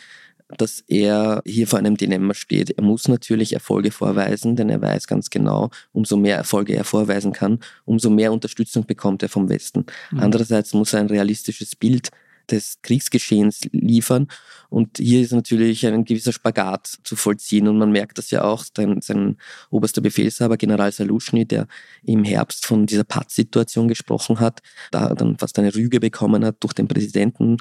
dass 0.48 0.84
er 0.86 1.42
hier 1.44 1.66
vor 1.66 1.78
einem 1.78 1.96
Dilemma 1.96 2.34
steht. 2.34 2.70
Er 2.70 2.84
muss 2.84 3.08
natürlich 3.08 3.52
Erfolge 3.52 3.90
vorweisen, 3.90 4.56
denn 4.56 4.70
er 4.70 4.80
weiß 4.80 5.06
ganz 5.06 5.30
genau, 5.30 5.70
umso 5.92 6.16
mehr 6.16 6.36
Erfolge 6.36 6.74
er 6.74 6.84
vorweisen 6.84 7.32
kann, 7.32 7.60
umso 7.84 8.10
mehr 8.10 8.32
Unterstützung 8.32 8.86
bekommt 8.86 9.22
er 9.22 9.28
vom 9.28 9.48
Westen. 9.48 9.86
Mhm. 10.10 10.20
Andererseits 10.20 10.72
muss 10.72 10.92
er 10.92 11.00
ein 11.00 11.08
realistisches 11.08 11.74
Bild 11.74 12.10
des 12.50 12.78
Kriegsgeschehens 12.82 13.60
liefern. 13.72 14.28
Und 14.68 14.98
hier 14.98 15.20
ist 15.20 15.32
natürlich 15.32 15.86
ein 15.86 16.04
gewisser 16.04 16.32
Spagat 16.32 16.98
zu 17.04 17.16
vollziehen. 17.16 17.68
Und 17.68 17.78
man 17.78 17.92
merkt 17.92 18.18
das 18.18 18.30
ja 18.30 18.44
auch, 18.44 18.64
sein, 18.76 19.00
sein 19.00 19.36
oberster 19.70 20.00
Befehlshaber, 20.00 20.56
General 20.56 20.90
Saluschny, 20.92 21.46
der 21.46 21.66
im 22.04 22.24
Herbst 22.24 22.66
von 22.66 22.86
dieser 22.86 23.04
Paz-Situation 23.04 23.88
gesprochen 23.88 24.40
hat, 24.40 24.60
da 24.90 25.14
dann 25.14 25.38
fast 25.38 25.58
eine 25.58 25.74
Rüge 25.74 26.00
bekommen 26.00 26.44
hat 26.44 26.56
durch 26.60 26.72
den 26.72 26.88
Präsidenten, 26.88 27.56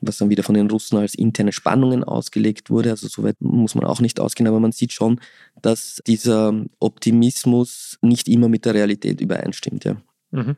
was 0.00 0.18
dann 0.18 0.30
wieder 0.30 0.42
von 0.42 0.54
den 0.54 0.70
Russen 0.70 0.98
als 0.98 1.14
interne 1.14 1.52
Spannungen 1.52 2.04
ausgelegt 2.04 2.70
wurde. 2.70 2.90
Also 2.90 3.08
soweit 3.08 3.40
muss 3.40 3.74
man 3.74 3.84
auch 3.84 4.00
nicht 4.00 4.20
ausgehen, 4.20 4.46
aber 4.46 4.60
man 4.60 4.72
sieht 4.72 4.92
schon, 4.92 5.20
dass 5.60 6.02
dieser 6.06 6.54
Optimismus 6.78 7.98
nicht 8.02 8.28
immer 8.28 8.48
mit 8.48 8.64
der 8.64 8.74
Realität 8.74 9.20
übereinstimmt. 9.20 9.84
Ja. 9.84 9.96
Mhm. 10.30 10.56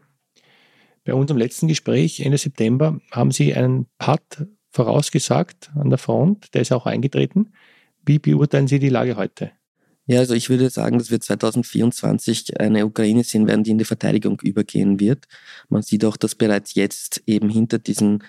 Bei 1.09 1.15
unserem 1.15 1.39
letzten 1.39 1.69
Gespräch 1.69 2.21
Ende 2.21 2.37
September 2.37 3.01
haben 3.13 3.31
Sie 3.31 3.55
einen 3.55 3.87
Patt 3.97 4.45
vorausgesagt 4.73 5.71
an 5.75 5.89
der 5.89 5.97
Front, 5.97 6.53
der 6.53 6.61
ist 6.61 6.71
auch 6.71 6.85
eingetreten. 6.85 7.55
Wie 8.05 8.19
beurteilen 8.19 8.69
Sie 8.69 8.79
die 8.79 8.91
Lage 8.91 9.17
heute? 9.17 9.53
Ja, 10.05 10.19
also 10.19 10.35
ich 10.35 10.51
würde 10.51 10.69
sagen, 10.69 10.99
dass 10.99 11.11
wir 11.11 11.19
2024 11.19 12.61
eine 12.61 12.85
Ukraine 12.85 13.25
sehen 13.25 13.47
werden, 13.47 13.65
die 13.65 13.71
in 13.71 13.79
die 13.79 13.87
Verteidigung 13.87 14.39
übergehen 14.43 15.01
wird. 15.01 15.25
Man 15.71 15.81
sieht 15.81 16.05
auch, 16.05 16.19
dass 16.19 16.35
bereits 16.35 16.75
jetzt 16.75 17.23
eben 17.25 17.49
hinter 17.49 17.79
diesen, 17.79 18.23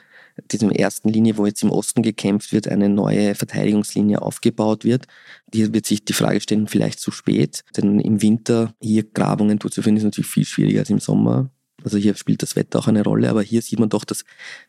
diesem 0.50 0.72
ersten 0.72 1.10
Linie, 1.10 1.36
wo 1.36 1.46
jetzt 1.46 1.64
im 1.64 1.72
Osten 1.72 2.02
gekämpft 2.02 2.54
wird, 2.54 2.70
eine 2.70 2.88
neue 2.88 3.36
Verteidigungslinie 3.36 4.22
aufgebaut 4.22 4.86
wird. 4.86 5.06
Hier 5.54 5.74
wird 5.74 5.86
sich 5.86 6.06
die 6.06 6.14
Frage 6.14 6.40
stellen, 6.40 6.68
vielleicht 6.68 7.02
zu 7.02 7.12
spät, 7.12 7.66
denn 7.76 8.00
im 8.00 8.22
Winter 8.22 8.74
hier 8.82 9.04
Grabungen 9.04 9.60
durchzuführen 9.60 9.98
ist 9.98 10.04
natürlich 10.04 10.30
viel 10.30 10.46
schwieriger 10.46 10.80
als 10.80 10.90
im 10.90 11.00
Sommer. 11.00 11.52
Also 11.84 11.98
hier 11.98 12.16
spielt 12.16 12.42
das 12.42 12.56
Wetter 12.56 12.80
auch 12.80 12.88
eine 12.88 13.04
Rolle, 13.04 13.30
aber 13.30 13.42
hier 13.42 13.62
sieht 13.62 13.80
man 13.80 13.90
doch, 13.90 14.04
dass 14.04 14.26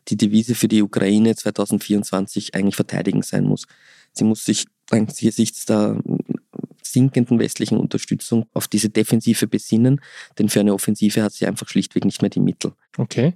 die 0.09 0.17
Devise 0.17 0.55
für 0.55 0.69
die 0.69 0.83
Ukraine 0.83 1.35
2024 1.35 2.55
eigentlich 2.55 2.77
verteidigen 2.77 3.23
sein 3.23 3.45
muss. 3.45 3.67
Sie 4.13 4.25
muss 4.25 4.45
sich 4.45 4.67
angesichts 4.91 5.67
der 5.67 6.01
sinkenden 6.83 7.39
westlichen 7.39 7.79
Unterstützung 7.79 8.47
auf 8.53 8.69
diese 8.69 8.91
Defensive 8.91 9.47
besinnen, 9.47 10.01
denn 10.39 10.49
für 10.49 10.61
eine 10.61 10.75
Offensive 10.75 11.23
hat 11.23 11.33
sie 11.33 11.47
einfach 11.47 11.69
schlichtweg 11.69 12.05
nicht 12.05 12.23
mehr 12.23 12.31
die 12.31 12.41
Mittel. 12.41 12.73
Okay. 12.97 13.35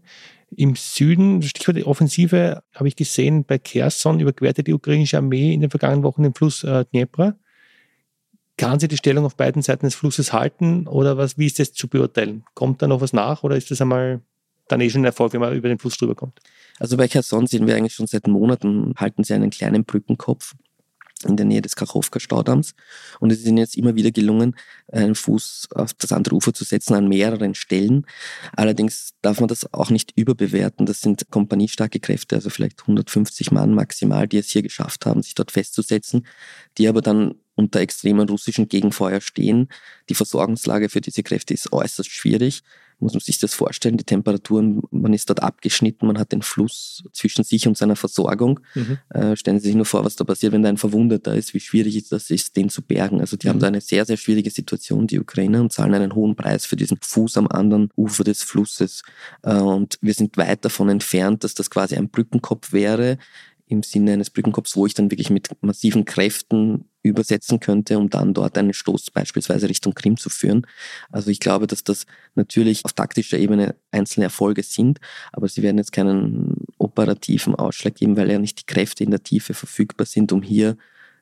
Im 0.57 0.77
Süden, 0.77 1.43
Stichwort 1.43 1.85
Offensive, 1.85 2.63
habe 2.75 2.89
ich 2.89 2.97
gesehen, 2.97 3.45
bei 3.45 3.59
Kherson 3.59 4.21
überquerte 4.21 4.63
die 4.63 4.73
ukrainische 4.73 5.19
Armee 5.19 5.53
in 5.53 5.61
den 5.61 5.71
vergangenen 5.71 6.05
Wochen 6.05 6.23
den 6.23 6.35
Fluss 6.35 6.63
äh, 6.65 6.85
Dnepr. 6.87 7.37
Kann 8.57 8.79
sie 8.79 8.89
die 8.89 8.97
Stellung 8.97 9.25
auf 9.25 9.37
beiden 9.37 9.63
Seiten 9.63 9.87
des 9.87 9.95
Flusses 9.95 10.33
halten 10.33 10.87
oder 10.87 11.17
was, 11.17 11.39
wie 11.39 11.47
ist 11.47 11.59
das 11.59 11.73
zu 11.73 11.89
beurteilen? 11.89 12.45
Kommt 12.55 12.83
da 12.83 12.87
noch 12.87 13.01
was 13.01 13.13
nach 13.13 13.43
oder 13.43 13.57
ist 13.57 13.71
das 13.71 13.81
einmal 13.81 14.21
dann 14.69 14.81
eh 14.81 14.89
schon 14.89 15.03
ein 15.03 15.07
Erfolg, 15.07 15.33
wenn 15.33 15.41
man 15.41 15.55
über 15.55 15.69
den 15.69 15.79
Fluss 15.79 15.97
drüber 15.97 16.15
kommt? 16.15 16.39
Also 16.79 16.97
bei 16.97 17.09
Kherson 17.09 17.47
sehen 17.47 17.67
wir 17.67 17.77
eigentlich 17.77 17.95
schon 17.95 18.07
seit 18.07 18.27
Monaten, 18.29 18.95
halten 18.97 19.25
sie 19.25 19.35
einen 19.35 19.51
kleinen 19.51 19.85
Brückenkopf 19.85 20.55
in 21.25 21.37
der 21.37 21.47
Nähe 21.47 21.63
des 21.63 21.77
Kachowka-Staudamms. 21.77 22.75
Und 23.21 23.31
es 23.31 23.39
ist 23.39 23.47
ihnen 23.47 23.59
jetzt 23.59 23.77
immer 23.77 23.95
wieder 23.95 24.11
gelungen, 24.11 24.57
einen 24.93 25.15
Fuß 25.15 25.69
auf 25.75 25.95
das 25.95 26.13
andere 26.13 26.35
Ufer 26.35 26.53
zu 26.53 26.65
setzen 26.65 26.95
an 26.95 27.09
mehreren 27.09 27.55
Stellen. 27.55 28.07
Allerdings 28.55 29.15
darf 29.23 29.41
man 29.41 29.49
das 29.49 29.73
auch 29.73 29.91
nicht 29.91 30.13
überbewerten. 30.17 30.87
Das 30.87 31.01
sind 31.01 31.31
kompaniestarke 31.31 32.01
Kräfte, 32.01 32.37
also 32.37 32.51
vielleicht 32.51 32.83
150 32.83 33.53
Mann 33.53 33.75
maximal, 33.75 34.29
die 34.29 34.39
es 34.39 34.51
hier 34.51 34.63
geschafft 34.63 35.07
haben, 35.07 35.23
sich 35.23 35.35
dort 35.35 35.51
festzusetzen, 35.51 36.27
die 36.79 36.89
aber 36.89 37.01
dann 37.01 37.37
unter 37.55 37.81
extremen 37.81 38.29
russischen 38.29 38.69
Gegenfeuer 38.69 39.21
stehen. 39.21 39.69
Die 40.09 40.15
Versorgungslage 40.15 40.89
für 40.89 41.01
diese 41.01 41.23
Kräfte 41.23 41.55
ist 41.55 41.73
äußerst 41.73 42.11
schwierig. 42.11 42.63
Muss 43.01 43.13
man 43.13 43.21
sich 43.21 43.39
das 43.39 43.55
vorstellen, 43.55 43.97
die 43.97 44.05
Temperaturen, 44.05 44.83
man 44.91 45.13
ist 45.13 45.29
dort 45.29 45.43
abgeschnitten, 45.43 46.07
man 46.07 46.19
hat 46.19 46.33
den 46.33 46.43
Fluss 46.43 47.03
zwischen 47.13 47.43
sich 47.45 47.67
und 47.67 47.77
seiner 47.77 47.97
Versorgung. 47.97 48.61
Mhm. 48.75 48.99
Äh, 49.11 49.37
stellen 49.37 49.59
Sie 49.59 49.67
sich 49.67 49.75
nur 49.75 49.85
vor, 49.85 50.05
was 50.05 50.15
da 50.17 50.25
passiert, 50.25 50.53
wenn 50.53 50.63
da 50.63 50.69
ein 50.69 50.77
Verwundeter 50.77 51.35
ist, 51.35 51.55
wie 51.55 51.61
schwierig 51.61 52.09
das 52.09 52.31
ist, 52.31 52.57
den 52.57 52.69
zu 52.69 52.83
bergen. 52.83 53.21
Also 53.21 53.37
die 53.37 53.47
mhm. 53.47 53.51
haben 53.51 53.61
da 53.61 53.67
eine 53.67 53.81
sehr, 53.81 54.05
sehr 54.07 54.17
schwierige 54.17 54.51
Situation, 54.51 55.07
die 55.09 55.19
Ukrainer, 55.19 55.61
und 55.61 55.73
zahlen 55.73 55.95
einen 55.95 56.15
hohen 56.15 56.37
Preis 56.37 56.67
für 56.67 56.77
diesen 56.77 56.99
Fuß 57.01 57.37
am 57.37 57.49
anderen 57.49 57.91
Ufer 57.97 58.23
des 58.23 58.45
Flusses. 58.45 59.03
Äh, 59.43 59.55
und 59.55 59.99
wir 60.01 60.15
sind 60.15 60.37
weit 60.37 60.65
davon 60.65 60.89
entfernt, 60.89 61.43
dass 61.43 61.55
das 61.55 61.71
quasi 61.71 61.97
ein 61.97 62.09
Brückenkopf 62.09 62.73
wäre, 62.73 63.19
im 63.67 63.83
Sinne 63.83 64.13
eines 64.13 64.31
Brückenkopfs, 64.31 64.77
wo 64.77 64.87
ich 64.87 64.95
dann 64.95 65.11
wirklich 65.11 65.31
mit 65.31 65.51
massiven 65.63 66.05
Kräften 66.05 66.85
übersetzen 67.03 67.61
könnte, 67.61 67.99
um 67.99 68.11
dann 68.11 68.35
dort 68.35 68.57
einen 68.59 68.73
Stoß 68.73 69.11
beispielsweise 69.11 69.69
Richtung 69.69 69.95
Krim 69.95 70.17
zu 70.17 70.31
führen. 70.31 70.67
Also 71.11 71.31
ich 71.31 71.41
glaube, 71.41 71.67
dass 71.67 71.85
das 71.85 72.07
natürlich 72.35 72.85
auf 72.85 72.93
taktischer 72.93 73.39
Ebene 73.39 73.75
einzelne 73.91 74.25
Erfolge 74.25 74.63
sind, 74.63 75.01
aber 75.33 75.49
sie 75.49 75.63
werden 75.63 75.79
jetzt 75.79 75.93
keinen 75.93 76.57
operativen 76.79 77.55
Ausschlag 77.55 77.95
geben, 77.95 78.17
weil 78.17 78.31
ja 78.31 78.39
nicht 78.39 78.61
die 78.61 78.67
Kräfte 78.67 79.05
in 79.05 79.11
der 79.11 79.23
Tiefe 79.23 79.55
verfügbar 79.55 80.07
sind, 80.07 80.33
um 80.33 80.43
hier 80.43 80.77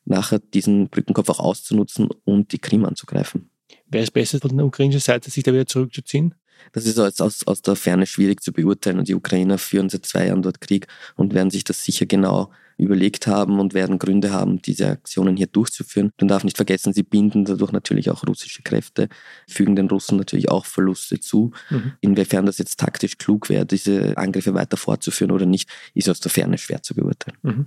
nachher 0.04 0.40
diesen 0.40 0.88
Brückenkopf 0.88 1.28
auch 1.30 1.40
auszunutzen 1.40 2.08
und 2.24 2.52
die 2.52 2.58
Krim 2.58 2.84
anzugreifen. 2.84 3.50
Wäre 3.86 4.04
es 4.04 4.10
besser 4.10 4.38
von 4.40 4.56
der 4.56 4.66
ukrainischen 4.66 5.00
Seite, 5.00 5.30
sich 5.30 5.44
da 5.44 5.52
wieder 5.52 5.66
zurückzuziehen? 5.66 6.34
Das 6.72 6.86
ist 6.86 6.98
aus, 6.98 7.20
aus, 7.20 7.46
aus 7.46 7.62
der 7.62 7.76
Ferne 7.76 8.06
schwierig 8.06 8.42
zu 8.42 8.52
beurteilen 8.52 8.98
und 8.98 9.08
die 9.08 9.14
Ukrainer 9.14 9.58
führen 9.58 9.88
seit 9.88 10.06
zwei 10.06 10.26
Jahren 10.26 10.42
dort 10.42 10.60
Krieg 10.60 10.86
und 11.16 11.34
werden 11.34 11.50
sich 11.50 11.64
das 11.64 11.84
sicher 11.84 12.06
genau 12.06 12.50
überlegt 12.78 13.26
haben 13.26 13.60
und 13.60 13.74
werden 13.74 13.98
Gründe 13.98 14.32
haben, 14.32 14.60
diese 14.60 14.88
Aktionen 14.88 15.36
hier 15.36 15.46
durchzuführen. 15.46 16.10
Man 16.20 16.28
darf 16.28 16.44
nicht 16.44 16.56
vergessen, 16.56 16.92
sie 16.92 17.02
binden 17.02 17.44
dadurch 17.44 17.72
natürlich 17.72 18.10
auch 18.10 18.26
russische 18.26 18.62
Kräfte, 18.62 19.08
fügen 19.48 19.76
den 19.76 19.88
Russen 19.88 20.18
natürlich 20.18 20.50
auch 20.50 20.66
Verluste 20.66 21.20
zu. 21.20 21.52
Mhm. 21.70 21.92
Inwiefern 22.00 22.46
das 22.46 22.58
jetzt 22.58 22.80
taktisch 22.80 23.18
klug 23.18 23.48
wäre, 23.48 23.66
diese 23.66 24.16
Angriffe 24.16 24.54
weiter 24.54 24.76
fortzuführen 24.76 25.30
oder 25.30 25.46
nicht, 25.46 25.70
ist 25.94 26.08
aus 26.08 26.20
der 26.20 26.30
Ferne 26.30 26.58
schwer 26.58 26.82
zu 26.82 26.94
beurteilen. 26.94 27.38
Mhm. 27.42 27.66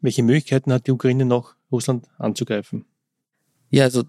Welche 0.00 0.22
Möglichkeiten 0.22 0.72
hat 0.72 0.86
die 0.86 0.92
Ukraine 0.92 1.24
noch, 1.24 1.54
Russland 1.70 2.06
anzugreifen? 2.18 2.84
Ja, 3.70 3.84
also 3.84 4.04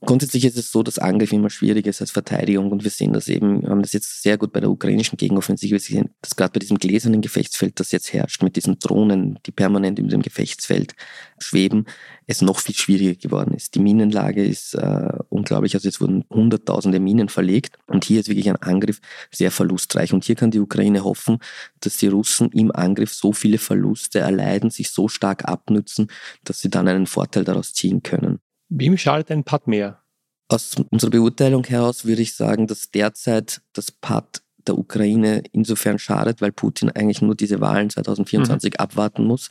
Grundsätzlich 0.00 0.44
ist 0.44 0.56
es 0.56 0.70
so, 0.70 0.84
dass 0.84 1.00
Angriff 1.00 1.32
immer 1.32 1.50
schwieriger 1.50 1.90
ist 1.90 2.00
als 2.00 2.12
Verteidigung 2.12 2.70
und 2.70 2.84
wir 2.84 2.90
sehen 2.90 3.12
das 3.12 3.26
eben, 3.26 3.62
wir 3.62 3.70
haben 3.70 3.82
das 3.82 3.92
jetzt 3.92 4.22
sehr 4.22 4.38
gut 4.38 4.52
bei 4.52 4.60
der 4.60 4.70
ukrainischen 4.70 5.16
Gegenoffensive 5.16 5.74
gesehen, 5.74 6.10
dass 6.22 6.36
gerade 6.36 6.52
bei 6.52 6.60
diesem 6.60 6.78
gläsernen 6.78 7.20
Gefechtsfeld, 7.20 7.80
das 7.80 7.90
jetzt 7.90 8.12
herrscht, 8.12 8.44
mit 8.44 8.54
diesen 8.54 8.78
Drohnen, 8.78 9.40
die 9.44 9.50
permanent 9.50 9.98
in 9.98 10.08
dem 10.08 10.22
Gefechtsfeld 10.22 10.94
schweben, 11.40 11.86
es 12.28 12.42
noch 12.42 12.60
viel 12.60 12.76
schwieriger 12.76 13.16
geworden 13.16 13.54
ist. 13.54 13.74
Die 13.74 13.80
Minenlage 13.80 14.44
ist 14.44 14.74
äh, 14.74 15.18
unglaublich, 15.30 15.74
also 15.74 15.88
jetzt 15.88 16.00
wurden 16.00 16.24
hunderttausende 16.30 17.00
Minen 17.00 17.28
verlegt 17.28 17.76
und 17.88 18.04
hier 18.04 18.20
ist 18.20 18.28
wirklich 18.28 18.48
ein 18.48 18.56
Angriff 18.56 19.00
sehr 19.32 19.50
verlustreich 19.50 20.12
und 20.12 20.22
hier 20.22 20.36
kann 20.36 20.52
die 20.52 20.60
Ukraine 20.60 21.02
hoffen, 21.02 21.38
dass 21.80 21.96
die 21.96 22.06
Russen 22.06 22.52
im 22.52 22.70
Angriff 22.70 23.12
so 23.12 23.32
viele 23.32 23.58
Verluste 23.58 24.20
erleiden, 24.20 24.70
sich 24.70 24.90
so 24.90 25.08
stark 25.08 25.48
abnützen, 25.48 26.06
dass 26.44 26.60
sie 26.60 26.70
dann 26.70 26.86
einen 26.86 27.06
Vorteil 27.06 27.42
daraus 27.42 27.74
ziehen 27.74 28.04
können. 28.04 28.38
Wem 28.68 28.96
schadet 28.96 29.30
ein 29.30 29.44
Pad 29.44 29.66
mehr? 29.66 30.02
Aus 30.48 30.76
unserer 30.90 31.10
Beurteilung 31.10 31.64
heraus 31.64 32.04
würde 32.04 32.22
ich 32.22 32.34
sagen, 32.34 32.66
dass 32.66 32.90
derzeit 32.90 33.60
das 33.72 33.90
Pad 33.90 34.42
der 34.66 34.78
Ukraine 34.78 35.42
insofern 35.52 35.98
schadet, 35.98 36.40
weil 36.40 36.52
Putin 36.52 36.90
eigentlich 36.90 37.22
nur 37.22 37.34
diese 37.34 37.60
Wahlen 37.60 37.90
2024 37.90 38.74
mhm. 38.74 38.76
abwarten 38.76 39.24
muss 39.24 39.50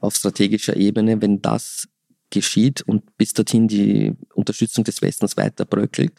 auf 0.00 0.14
strategischer 0.14 0.76
Ebene. 0.76 1.20
Wenn 1.20 1.40
das 1.40 1.88
geschieht 2.30 2.82
und 2.82 3.16
bis 3.16 3.34
dorthin 3.34 3.68
die 3.68 4.14
Unterstützung 4.34 4.84
des 4.84 5.02
Westens 5.02 5.36
weiter 5.36 5.64
bröckelt, 5.64 6.12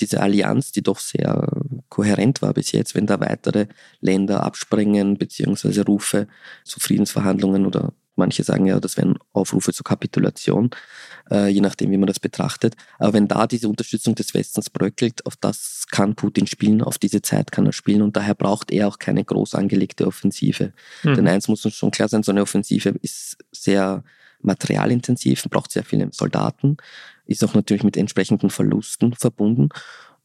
diese 0.00 0.20
Allianz, 0.20 0.72
die 0.72 0.82
doch 0.82 0.98
sehr 0.98 1.48
kohärent 1.88 2.42
war 2.42 2.52
bis 2.52 2.72
jetzt, 2.72 2.96
wenn 2.96 3.06
da 3.06 3.20
weitere 3.20 3.66
Länder 4.00 4.42
abspringen 4.42 5.16
beziehungsweise 5.16 5.84
Rufe 5.84 6.26
zu 6.64 6.80
Friedensverhandlungen 6.80 7.66
oder 7.66 7.92
Manche 8.16 8.44
sagen 8.44 8.66
ja, 8.66 8.78
das 8.78 8.96
wären 8.96 9.18
Aufrufe 9.32 9.72
zur 9.72 9.84
Kapitulation, 9.84 10.70
äh, 11.30 11.48
je 11.48 11.60
nachdem, 11.60 11.90
wie 11.90 11.96
man 11.96 12.06
das 12.06 12.20
betrachtet. 12.20 12.74
Aber 12.98 13.12
wenn 13.12 13.28
da 13.28 13.46
diese 13.46 13.68
Unterstützung 13.68 14.14
des 14.14 14.34
Westens 14.34 14.70
bröckelt, 14.70 15.24
auf 15.26 15.36
das 15.36 15.86
kann 15.90 16.14
Putin 16.14 16.46
spielen, 16.46 16.82
auf 16.82 16.98
diese 16.98 17.22
Zeit 17.22 17.52
kann 17.52 17.66
er 17.66 17.72
spielen 17.72 18.02
und 18.02 18.16
daher 18.16 18.34
braucht 18.34 18.70
er 18.70 18.88
auch 18.88 18.98
keine 18.98 19.24
groß 19.24 19.54
angelegte 19.54 20.06
Offensive. 20.06 20.72
Mhm. 21.02 21.14
Denn 21.14 21.28
eins 21.28 21.48
muss 21.48 21.64
uns 21.64 21.74
schon 21.74 21.90
klar 21.90 22.08
sein, 22.08 22.22
so 22.22 22.32
eine 22.32 22.42
Offensive 22.42 22.90
ist 23.02 23.36
sehr 23.52 24.04
materialintensiv, 24.40 25.44
braucht 25.44 25.72
sehr 25.72 25.84
viele 25.84 26.08
Soldaten, 26.12 26.76
ist 27.26 27.42
auch 27.44 27.54
natürlich 27.54 27.82
mit 27.82 27.96
entsprechenden 27.96 28.50
Verlusten 28.50 29.14
verbunden 29.14 29.70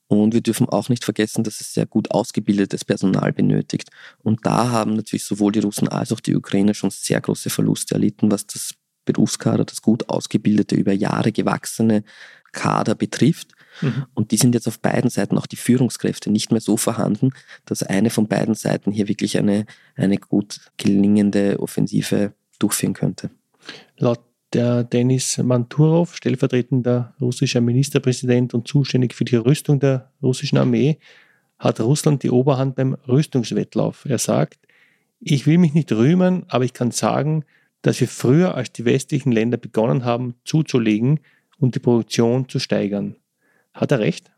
und 0.10 0.34
wir 0.34 0.42
dürfen 0.42 0.68
auch 0.68 0.90
nicht 0.90 1.06
vergessen, 1.06 1.44
dass 1.44 1.62
es 1.62 1.72
sehr 1.72 1.86
gut 1.86 2.10
ausgebildetes 2.10 2.84
Personal 2.84 3.32
benötigt. 3.32 3.92
Und 4.24 4.44
da 4.44 4.72
haben 4.72 4.96
natürlich 4.96 5.24
sowohl 5.24 5.52
die 5.52 5.60
Russen 5.60 5.88
als 5.88 6.12
auch 6.12 6.20
die 6.20 6.36
Ukrainer 6.36 6.74
schon 6.74 6.90
sehr 6.90 7.22
große 7.22 7.52
Verluste 7.52 7.94
erlitten, 7.94 8.32
was 8.32 8.48
das 8.48 8.74
Berufskader, 9.06 9.66
das 9.66 9.82
gut 9.82 10.10
ausgebildete, 10.10 10.76
über 10.76 10.94
Jahre 10.94 11.32
gewachsene 11.32 12.04
Kader 12.52 12.96
betrifft. 12.96 13.54
Mhm. 13.82 14.06
Und 14.14 14.32
die 14.32 14.38
sind 14.38 14.56
jetzt 14.56 14.68
auf 14.68 14.80
beiden 14.80 15.10
Seiten, 15.10 15.38
auch 15.38 15.48
die 15.48 15.56
Führungskräfte, 15.56 16.32
nicht 16.32 16.52
mehr 16.52 16.62
so 16.62 16.78
vorhanden, 16.78 17.32
dass 17.66 17.84
eine 17.84 18.10
von 18.10 18.28
beiden 18.28 18.56
Seiten 18.56 18.92
hier 18.92 19.08
wirklich 19.08 19.38
eine, 19.38 19.66
eine 19.96 20.18
gut 20.18 20.60
gelingende 20.78 21.60
Offensive 21.60 22.34
durchführen 22.60 22.94
könnte. 22.94 23.30
Laut 23.98 24.20
der 24.54 24.84
Denis 24.84 25.38
Manturov, 25.38 26.16
stellvertretender 26.16 27.14
russischer 27.22 27.62
Ministerpräsident 27.62 28.54
und 28.54 28.68
zuständig 28.68 29.14
für 29.14 29.26
die 29.26 29.36
Rüstung 29.36 29.80
der 29.80 30.12
russischen 30.22 30.58
Armee, 30.58 30.98
hat 31.60 31.80
Russland 31.80 32.24
die 32.24 32.32
Oberhand 32.32 32.76
beim 32.76 32.96
Rüstungswettlauf. 33.08 34.06
Er 34.06 34.18
sagt, 34.18 34.60
ich 35.20 35.46
will 35.46 35.58
mich 35.58 35.74
nicht 35.74 35.92
rühmen, 35.92 36.46
aber 36.48 36.64
ich 36.64 36.74
kann 36.74 36.92
sagen, 36.92 37.44
dass 37.82 38.00
wir 38.00 38.08
früher 38.08 38.56
als 38.56 38.72
die 38.72 38.86
westlichen 38.86 39.32
Länder 39.32 39.58
begonnen 39.58 40.06
haben 40.06 40.36
zuzulegen 40.46 41.20
und 41.58 41.76
die 41.76 41.80
Produktion 41.80 42.50
zu 42.50 42.60
steigern. 42.60 43.16
Hat 43.74 43.92
er 43.92 44.00
recht? 44.00 44.32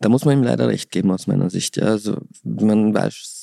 Da 0.00 0.08
muss 0.08 0.24
man 0.24 0.38
ihm 0.38 0.44
leider 0.44 0.68
recht 0.68 0.90
geben 0.90 1.10
aus 1.10 1.26
meiner 1.26 1.50
Sicht. 1.50 1.80
Also 1.80 2.18
man 2.44 2.94
weiß 2.94 3.36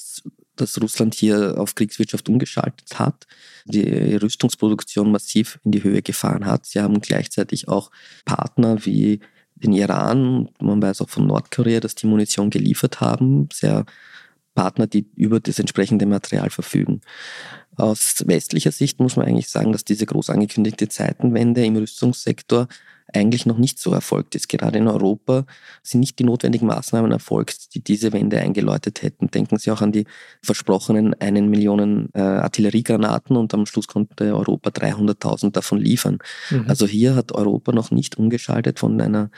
dass 0.56 0.80
Russland 0.80 1.16
hier 1.16 1.56
auf 1.58 1.76
Kriegswirtschaft 1.76 2.30
umgeschaltet 2.30 3.00
hat, 3.00 3.26
die 3.66 4.16
Rüstungsproduktion 4.16 5.12
massiv 5.12 5.60
in 5.64 5.72
die 5.72 5.84
Höhe 5.84 6.02
gefahren 6.02 6.46
hat. 6.46 6.66
Sie 6.66 6.80
haben 6.80 7.02
gleichzeitig 7.02 7.68
auch 7.68 7.90
Partner 8.26 8.86
wie 8.86 9.20
den 9.56 9.74
Iran, 9.74 10.50
man 10.60 10.82
weiß 10.82 11.02
auch 11.02 11.10
von 11.10 11.28
Nordkorea, 11.28 11.80
dass 11.80 11.96
die 11.96 12.08
Munition 12.08 12.50
geliefert 12.50 13.02
haben, 13.02 13.50
sehr 13.52 13.86
Partner, 14.54 14.88
die 14.88 15.06
über 15.16 15.40
das 15.40 15.60
entsprechende 15.60 16.06
Material 16.06 16.50
verfügen. 16.50 17.02
Aus 17.76 18.24
westlicher 18.28 18.72
Sicht 18.72 19.00
muss 19.00 19.16
man 19.16 19.26
eigentlich 19.26 19.50
sagen, 19.50 19.72
dass 19.72 19.84
diese 19.84 20.06
groß 20.06 20.30
angekündigte 20.30 20.90
Zeitenwende 20.90 21.66
im 21.66 21.76
Rüstungssektor 21.76 22.68
eigentlich 23.12 23.46
noch 23.46 23.58
nicht 23.58 23.80
so 23.80 23.92
erfolgt 23.94 24.36
ist. 24.36 24.50
Gerade 24.50 24.80
in 24.80 24.88
Europa 24.88 25.46
sind 25.82 26.00
nicht 26.00 26.20
die 26.20 26.24
notwendigen 26.24 26.68
Maßnahmen 26.68 27.12
erfolgt, 27.12 27.76
die 27.76 27.84
diese 27.84 28.14
Wende 28.14 28.40
eingeläutet 28.40 29.02
hätten. 29.02 29.30
Denken 29.30 29.58
Sie 29.58 29.72
auch 29.72 29.82
an 29.82 29.92
die 29.92 30.06
versprochenen 30.42 31.14
einen 31.20 31.50
Millionen 31.50 32.10
äh, 32.14 32.22
Artilleriegranaten 32.22 33.38
und 33.38 33.54
am 33.54 33.66
Schluss 33.66 33.88
konnte 33.88 34.36
Europa 34.36 34.70
300.000 34.70 35.52
davon 35.52 35.80
liefern. 35.80 36.20
Mhm. 36.50 36.66
Also 36.68 36.88
hier 36.88 37.16
hat 37.16 37.32
Europa 37.32 37.72
noch 37.72 37.92
nicht 37.92 38.18
umgeschaltet 38.18 38.80
von 38.80 39.00
einer 39.00 39.30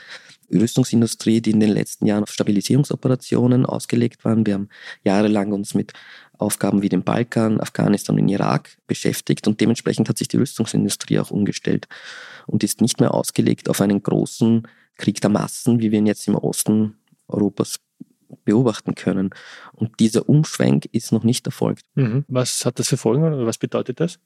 Rüstungsindustrie, 0.52 1.40
die 1.40 1.50
in 1.50 1.60
den 1.60 1.70
letzten 1.70 2.06
Jahren 2.06 2.22
auf 2.22 2.30
Stabilisierungsoperationen 2.30 3.66
ausgelegt 3.66 4.24
waren. 4.24 4.46
Wir 4.46 4.54
haben 4.54 4.68
jahrelang 5.04 5.52
uns 5.52 5.74
mit 5.74 5.92
Aufgaben 6.38 6.82
wie 6.82 6.88
dem 6.88 7.02
Balkan, 7.02 7.60
Afghanistan 7.60 8.18
und 8.18 8.28
Irak 8.28 8.76
beschäftigt 8.86 9.46
und 9.48 9.60
dementsprechend 9.60 10.08
hat 10.08 10.18
sich 10.18 10.28
die 10.28 10.36
Rüstungsindustrie 10.36 11.18
auch 11.18 11.30
umgestellt 11.30 11.88
und 12.46 12.62
ist 12.62 12.80
nicht 12.80 13.00
mehr 13.00 13.14
ausgelegt 13.14 13.68
auf 13.68 13.80
einen 13.80 14.02
großen 14.02 14.68
Krieg 14.96 15.20
der 15.20 15.30
Massen, 15.30 15.80
wie 15.80 15.90
wir 15.90 15.98
ihn 15.98 16.06
jetzt 16.06 16.26
im 16.28 16.34
Osten 16.34 16.96
Europas 17.28 17.80
beobachten 18.44 18.94
können. 18.94 19.30
Und 19.72 20.00
dieser 20.00 20.28
Umschwenk 20.28 20.86
ist 20.92 21.12
noch 21.12 21.24
nicht 21.24 21.46
erfolgt. 21.46 21.84
Mhm. 21.94 22.24
Was 22.28 22.64
hat 22.64 22.78
das 22.78 22.88
für 22.88 22.96
Folgen 22.96 23.24
oder 23.24 23.46
was 23.46 23.58
bedeutet 23.58 24.00
das? 24.00 24.18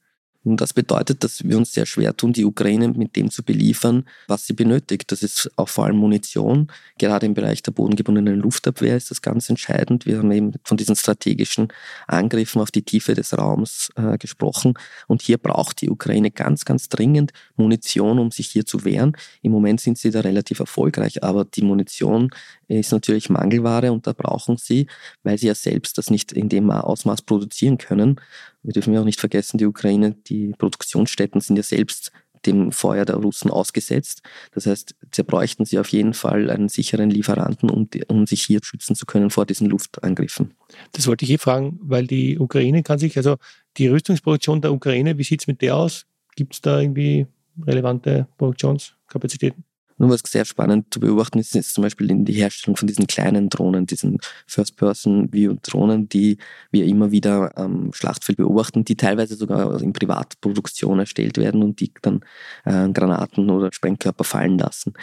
Und 0.42 0.60
das 0.60 0.72
bedeutet, 0.72 1.22
dass 1.22 1.44
wir 1.44 1.56
uns 1.58 1.72
sehr 1.72 1.84
schwer 1.84 2.16
tun, 2.16 2.32
die 2.32 2.46
Ukraine 2.46 2.88
mit 2.88 3.14
dem 3.14 3.30
zu 3.30 3.42
beliefern, 3.42 4.04
was 4.26 4.46
sie 4.46 4.54
benötigt. 4.54 5.12
Das 5.12 5.22
ist 5.22 5.50
auch 5.56 5.68
vor 5.68 5.84
allem 5.84 5.96
Munition. 5.96 6.68
Gerade 6.98 7.26
im 7.26 7.34
Bereich 7.34 7.62
der 7.62 7.72
bodengebundenen 7.72 8.40
Luftabwehr 8.40 8.96
ist 8.96 9.10
das 9.10 9.20
ganz 9.20 9.50
entscheidend. 9.50 10.06
Wir 10.06 10.18
haben 10.18 10.32
eben 10.32 10.54
von 10.64 10.78
diesen 10.78 10.96
strategischen 10.96 11.68
Angriffen 12.06 12.62
auf 12.62 12.70
die 12.70 12.82
Tiefe 12.82 13.14
des 13.14 13.36
Raums 13.36 13.90
äh, 13.96 14.16
gesprochen. 14.16 14.74
Und 15.06 15.20
hier 15.20 15.36
braucht 15.36 15.82
die 15.82 15.90
Ukraine 15.90 16.30
ganz, 16.30 16.64
ganz 16.64 16.88
dringend 16.88 17.32
Munition, 17.56 18.18
um 18.18 18.30
sich 18.30 18.48
hier 18.48 18.64
zu 18.64 18.84
wehren. 18.84 19.16
Im 19.42 19.52
Moment 19.52 19.82
sind 19.82 19.98
sie 19.98 20.10
da 20.10 20.20
relativ 20.20 20.60
erfolgreich, 20.60 21.22
aber 21.22 21.44
die 21.44 21.62
Munition 21.62 22.30
ist 22.68 22.92
natürlich 22.92 23.28
Mangelware 23.28 23.92
und 23.92 24.06
da 24.06 24.12
brauchen 24.12 24.56
sie, 24.56 24.86
weil 25.22 25.36
sie 25.36 25.48
ja 25.48 25.54
selbst 25.54 25.98
das 25.98 26.08
nicht 26.08 26.32
in 26.32 26.48
dem 26.48 26.70
Ausmaß 26.70 27.22
produzieren 27.22 27.78
können, 27.78 28.20
wir 28.62 28.72
dürfen 28.72 28.92
ja 28.92 29.00
auch 29.00 29.04
nicht 29.04 29.20
vergessen, 29.20 29.58
die 29.58 29.66
Ukraine, 29.66 30.14
die 30.26 30.52
Produktionsstätten 30.56 31.40
sind 31.40 31.56
ja 31.56 31.62
selbst 31.62 32.12
dem 32.46 32.72
Feuer 32.72 33.04
der 33.04 33.16
Russen 33.16 33.50
ausgesetzt. 33.50 34.22
Das 34.52 34.66
heißt, 34.66 34.94
sie 35.14 35.24
bräuchten 35.24 35.64
sie 35.64 35.78
auf 35.78 35.88
jeden 35.88 36.14
Fall 36.14 36.50
einen 36.50 36.68
sicheren 36.68 37.10
Lieferanten, 37.10 37.70
um, 37.70 37.88
um 38.08 38.26
sich 38.26 38.42
hier 38.42 38.60
schützen 38.62 38.94
zu 38.94 39.06
können 39.06 39.30
vor 39.30 39.46
diesen 39.46 39.68
Luftangriffen. 39.68 40.54
Das 40.92 41.06
wollte 41.06 41.24
ich 41.24 41.32
eh 41.32 41.38
fragen, 41.38 41.78
weil 41.82 42.06
die 42.06 42.38
Ukraine 42.38 42.82
kann 42.82 42.98
sich, 42.98 43.16
also 43.16 43.36
die 43.76 43.88
Rüstungsproduktion 43.88 44.62
der 44.62 44.72
Ukraine, 44.72 45.18
wie 45.18 45.24
sieht 45.24 45.42
es 45.42 45.46
mit 45.46 45.60
der 45.60 45.76
aus? 45.76 46.06
Gibt 46.36 46.54
es 46.54 46.60
da 46.60 46.80
irgendwie 46.80 47.26
relevante 47.66 48.26
Produktionskapazitäten? 48.38 49.64
Nur 50.00 50.08
was 50.08 50.22
sehr 50.26 50.46
spannend 50.46 50.86
zu 50.94 50.98
beobachten 50.98 51.38
ist, 51.38 51.54
ist 51.54 51.74
zum 51.74 51.82
Beispiel 51.82 52.08
die 52.24 52.32
Herstellung 52.32 52.74
von 52.74 52.86
diesen 52.86 53.06
kleinen 53.06 53.50
Drohnen, 53.50 53.84
diesen 53.84 54.16
First-Person-View-Drohnen, 54.46 56.08
die 56.08 56.38
wir 56.70 56.86
immer 56.86 57.10
wieder 57.10 57.58
am 57.58 57.92
Schlachtfeld 57.92 58.38
beobachten, 58.38 58.82
die 58.82 58.96
teilweise 58.96 59.36
sogar 59.36 59.78
in 59.82 59.92
Privatproduktion 59.92 61.00
erstellt 61.00 61.36
werden 61.36 61.62
und 61.62 61.80
die 61.80 61.92
dann 62.00 62.22
äh, 62.64 62.88
Granaten 62.88 63.50
oder 63.50 63.70
Sprengkörper 63.74 64.24
fallen 64.24 64.56
lassen. 64.56 64.94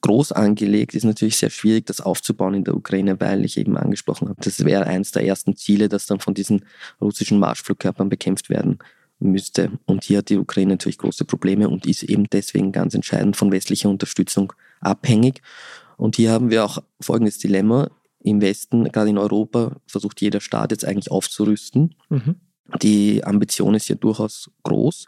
Groß 0.00 0.30
angelegt, 0.30 0.94
ist 0.94 1.02
natürlich 1.02 1.36
sehr 1.36 1.50
schwierig, 1.50 1.86
das 1.86 2.00
aufzubauen 2.00 2.54
in 2.54 2.62
der 2.62 2.76
Ukraine, 2.76 3.18
weil 3.18 3.44
ich 3.44 3.58
eben 3.58 3.76
angesprochen 3.76 4.28
habe, 4.28 4.40
das 4.40 4.64
wäre 4.64 4.86
eines 4.86 5.10
der 5.10 5.26
ersten 5.26 5.56
Ziele, 5.56 5.88
dass 5.88 6.06
dann 6.06 6.20
von 6.20 6.34
diesen 6.34 6.64
russischen 7.00 7.40
Marschflugkörpern 7.40 8.08
bekämpft 8.08 8.48
werden 8.48 8.78
müsste. 9.20 9.72
Und 9.86 10.04
hier 10.04 10.18
hat 10.18 10.30
die 10.30 10.38
Ukraine 10.38 10.72
natürlich 10.72 10.98
große 10.98 11.24
Probleme 11.24 11.68
und 11.68 11.86
ist 11.86 12.02
eben 12.02 12.28
deswegen 12.30 12.72
ganz 12.72 12.94
entscheidend 12.94 13.36
von 13.36 13.52
westlicher 13.52 13.88
Unterstützung 13.88 14.52
abhängig. 14.80 15.42
Und 15.96 16.16
hier 16.16 16.32
haben 16.32 16.50
wir 16.50 16.64
auch 16.64 16.78
folgendes 17.00 17.38
Dilemma. 17.38 17.90
Im 18.22 18.40
Westen, 18.40 18.84
gerade 18.84 19.10
in 19.10 19.18
Europa, 19.18 19.76
versucht 19.86 20.20
jeder 20.20 20.40
Staat 20.40 20.72
jetzt 20.72 20.84
eigentlich 20.84 21.10
aufzurüsten. 21.10 21.94
Mhm. 22.08 22.36
Die 22.82 23.24
Ambition 23.24 23.74
ist 23.74 23.88
ja 23.88 23.96
durchaus 23.96 24.50
groß. 24.62 25.06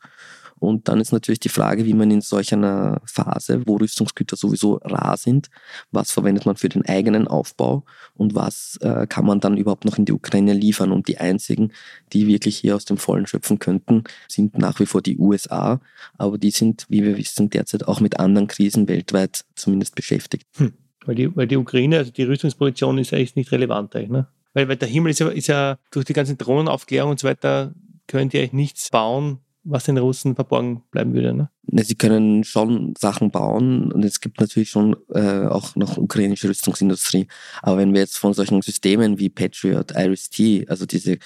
Und 0.63 0.87
dann 0.87 1.01
ist 1.01 1.11
natürlich 1.11 1.41
die 1.41 1.49
Frage, 1.49 1.87
wie 1.87 1.93
man 1.93 2.13
in 2.13 2.21
solch 2.21 2.53
einer 2.53 3.03
Phase, 3.05 3.63
wo 3.67 3.79
Rüstungsgüter 3.79 4.37
sowieso 4.37 4.75
rar 4.85 5.17
sind, 5.17 5.51
was 5.91 6.13
verwendet 6.13 6.47
man 6.47 6.55
für 6.55 6.69
den 6.69 6.87
eigenen 6.87 7.27
Aufbau 7.27 7.85
und 8.15 8.37
was 8.37 8.79
äh, 8.81 9.09
kann 9.09 9.27
man 9.27 9.41
dann 9.41 9.57
überhaupt 9.57 9.85
noch 9.85 9.99
in 9.99 10.05
die 10.05 10.13
Ukraine 10.13 10.53
liefern. 10.53 10.93
Und 10.93 11.09
die 11.09 11.19
einzigen, 11.19 11.73
die 12.13 12.29
wirklich 12.29 12.59
hier 12.59 12.77
aus 12.77 12.85
dem 12.85 12.97
Vollen 12.97 13.27
schöpfen 13.27 13.59
könnten, 13.59 14.05
sind 14.29 14.57
nach 14.57 14.79
wie 14.79 14.87
vor 14.87 15.03
die 15.03 15.19
USA. 15.19 15.81
Aber 16.17 16.39
die 16.39 16.53
sind, 16.53 16.87
wie 16.89 17.03
wir 17.03 17.19
wissen, 17.19 17.51
derzeit 17.51 17.89
auch 17.89 17.99
mit 17.99 18.21
anderen 18.21 18.47
Krisen 18.47 18.87
weltweit 18.87 19.45
zumindest 19.57 19.97
beschäftigt. 19.97 20.47
Hm. 20.59 20.75
Weil, 21.05 21.17
die, 21.17 21.37
weil 21.37 21.49
die 21.49 21.57
Ukraine, 21.57 21.99
also 21.99 22.13
die 22.13 22.23
Rüstungsproduktion 22.23 22.99
ist 22.99 23.13
eigentlich 23.13 23.35
nicht 23.35 23.51
relevant. 23.51 23.95
Ne? 23.95 24.29
Weil, 24.55 24.69
weil 24.69 24.77
der 24.77 24.89
Himmel 24.89 25.11
ist 25.11 25.19
ja, 25.19 25.29
ist 25.29 25.49
ja 25.49 25.79
durch 25.91 26.05
die 26.05 26.13
ganzen 26.13 26.39
Drohnenaufklärung 26.39 27.11
und 27.11 27.19
so 27.19 27.27
weiter, 27.27 27.75
können 28.07 28.29
die 28.29 28.39
eigentlich 28.39 28.53
nichts 28.53 28.91
bauen, 28.91 29.41
was 29.65 29.85
den 29.85 29.99
Russen 29.99 30.35
verborgen 30.35 30.83
bleiben 30.91 31.15
würde. 31.15 31.35
Ne? 31.35 31.51
Sie 31.85 31.95
können 31.95 32.45
schon 32.45 32.95
Sachen 32.99 33.31
bauen 33.31 33.93
und 33.93 34.05
es 34.05 34.21
gibt 34.21 34.41
natürlich 34.41 34.71
schon 34.71 34.97
äh, 35.11 35.47
auch 35.47 35.77
noch 35.77 35.97
ukrainische 35.97 36.49
Rüstungsindustrie. 36.49 37.29
Aber 37.63 37.79
wenn 37.79 37.93
wir 37.93 38.01
jetzt 38.01 38.19
von 38.19 38.35
solchen 38.35 38.63
Systemen 38.63 39.19
wie 39.19 39.29
Patriot, 39.29 39.93
Iris-T, 39.97 40.67
also 40.69 40.87
diese 40.87 41.19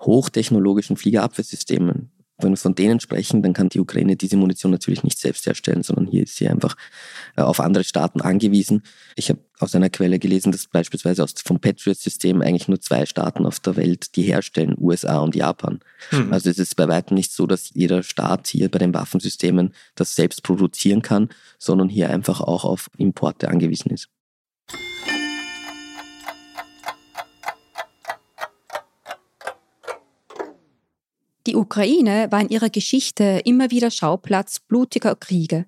hochtechnologischen 0.00 0.96
Fliegerabwehrsystemen 0.96 2.10
wenn 2.42 2.52
wir 2.52 2.56
von 2.56 2.74
denen 2.74 3.00
sprechen, 3.00 3.42
dann 3.42 3.52
kann 3.52 3.68
die 3.68 3.80
Ukraine 3.80 4.16
diese 4.16 4.36
Munition 4.36 4.72
natürlich 4.72 5.02
nicht 5.02 5.18
selbst 5.18 5.46
herstellen, 5.46 5.82
sondern 5.82 6.06
hier 6.06 6.22
ist 6.22 6.36
sie 6.36 6.48
einfach 6.48 6.76
äh, 7.36 7.42
auf 7.42 7.60
andere 7.60 7.84
Staaten 7.84 8.20
angewiesen. 8.20 8.82
Ich 9.16 9.28
habe 9.28 9.40
aus 9.58 9.74
einer 9.74 9.90
Quelle 9.90 10.18
gelesen, 10.18 10.52
dass 10.52 10.66
beispielsweise 10.66 11.22
aus, 11.22 11.34
vom 11.44 11.60
Patriot-System 11.60 12.42
eigentlich 12.42 12.68
nur 12.68 12.80
zwei 12.80 13.06
Staaten 13.06 13.46
auf 13.46 13.60
der 13.60 13.76
Welt 13.76 14.16
die 14.16 14.22
herstellen, 14.22 14.74
USA 14.78 15.18
und 15.18 15.34
Japan. 15.34 15.80
Mhm. 16.10 16.32
Also 16.32 16.50
es 16.50 16.58
ist 16.58 16.76
bei 16.76 16.88
weitem 16.88 17.14
nicht 17.14 17.32
so, 17.32 17.46
dass 17.46 17.70
jeder 17.74 18.02
Staat 18.02 18.48
hier 18.48 18.70
bei 18.70 18.78
den 18.78 18.92
Waffensystemen 18.92 19.72
das 19.94 20.14
selbst 20.14 20.42
produzieren 20.42 21.02
kann, 21.02 21.28
sondern 21.58 21.88
hier 21.88 22.10
einfach 22.10 22.40
auch 22.40 22.64
auf 22.64 22.90
Importe 22.96 23.48
angewiesen 23.48 23.90
ist. 23.90 24.08
Die 31.46 31.56
Ukraine 31.56 32.30
war 32.30 32.40
in 32.40 32.48
ihrer 32.50 32.70
Geschichte 32.70 33.42
immer 33.44 33.70
wieder 33.70 33.90
Schauplatz 33.90 34.60
blutiger 34.60 35.16
Kriege. 35.16 35.66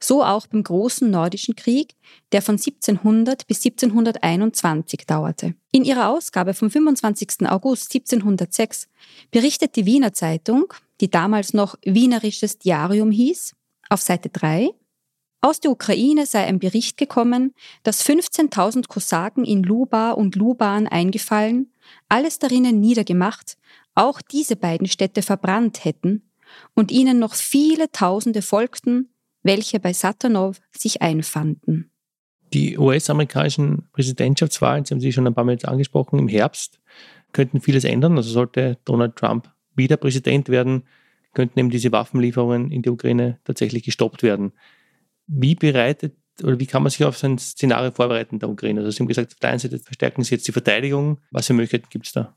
So 0.00 0.24
auch 0.24 0.46
beim 0.46 0.64
Großen 0.64 1.08
Nordischen 1.08 1.54
Krieg, 1.54 1.94
der 2.32 2.42
von 2.42 2.54
1700 2.54 3.46
bis 3.46 3.64
1721 3.64 5.06
dauerte. 5.06 5.54
In 5.70 5.84
ihrer 5.84 6.08
Ausgabe 6.08 6.54
vom 6.54 6.70
25. 6.70 7.46
August 7.48 7.94
1706 7.94 8.88
berichtet 9.30 9.76
die 9.76 9.86
Wiener 9.86 10.12
Zeitung, 10.12 10.72
die 11.00 11.10
damals 11.10 11.54
noch 11.54 11.76
Wienerisches 11.84 12.58
Diarium 12.58 13.12
hieß, 13.12 13.54
auf 13.90 14.00
Seite 14.00 14.30
3, 14.30 14.70
aus 15.44 15.58
der 15.58 15.72
Ukraine 15.72 16.24
sei 16.24 16.44
ein 16.44 16.60
Bericht 16.60 16.96
gekommen, 16.96 17.52
dass 17.82 18.06
15.000 18.06 18.86
Kosaken 18.86 19.44
in 19.44 19.64
Luba 19.64 20.12
und 20.12 20.36
Luban 20.36 20.86
eingefallen, 20.86 21.72
alles 22.08 22.38
darinnen 22.38 22.78
niedergemacht, 22.78 23.58
auch 23.94 24.20
diese 24.20 24.56
beiden 24.56 24.86
Städte 24.86 25.22
verbrannt 25.22 25.84
hätten 25.84 26.30
und 26.74 26.90
ihnen 26.90 27.18
noch 27.18 27.34
viele 27.34 27.90
Tausende 27.90 28.42
folgten, 28.42 29.12
welche 29.42 29.80
bei 29.80 29.92
Satanov 29.92 30.60
sich 30.70 31.02
einfanden. 31.02 31.90
Die 32.52 32.76
US-amerikanischen 32.76 33.88
Präsidentschaftswahlen, 33.92 34.84
Sie 34.84 34.94
haben 34.94 35.00
sie 35.00 35.12
schon 35.12 35.26
ein 35.26 35.34
paar 35.34 35.44
Mal 35.44 35.58
angesprochen, 35.64 36.18
im 36.18 36.28
Herbst 36.28 36.80
könnten 37.32 37.60
vieles 37.60 37.84
ändern. 37.84 38.16
Also 38.16 38.30
sollte 38.30 38.78
Donald 38.84 39.16
Trump 39.16 39.50
wieder 39.74 39.96
Präsident 39.96 40.48
werden, 40.48 40.84
könnten 41.32 41.58
eben 41.58 41.70
diese 41.70 41.90
Waffenlieferungen 41.92 42.70
in 42.70 42.82
die 42.82 42.90
Ukraine 42.90 43.38
tatsächlich 43.44 43.84
gestoppt 43.84 44.22
werden. 44.22 44.52
Wie 45.26 45.54
bereitet 45.54 46.14
oder 46.42 46.58
wie 46.58 46.66
kann 46.66 46.82
man 46.82 46.90
sich 46.90 47.04
auf 47.04 47.16
so 47.16 47.26
ein 47.26 47.38
Szenario 47.38 47.90
vorbereiten 47.90 48.38
der 48.38 48.48
Ukraine? 48.48 48.80
Also 48.80 48.90
Sie 48.90 48.98
haben 49.00 49.08
gesagt, 49.08 49.32
auf 49.32 49.38
der 49.38 49.50
einen 49.50 49.58
Seite 49.58 49.78
verstärken 49.78 50.22
Sie 50.22 50.34
jetzt 50.34 50.46
die 50.46 50.52
Verteidigung. 50.52 51.18
Was 51.30 51.46
für 51.46 51.54
Möglichkeiten 51.54 51.88
gibt 51.90 52.06
es 52.06 52.12
da? 52.12 52.34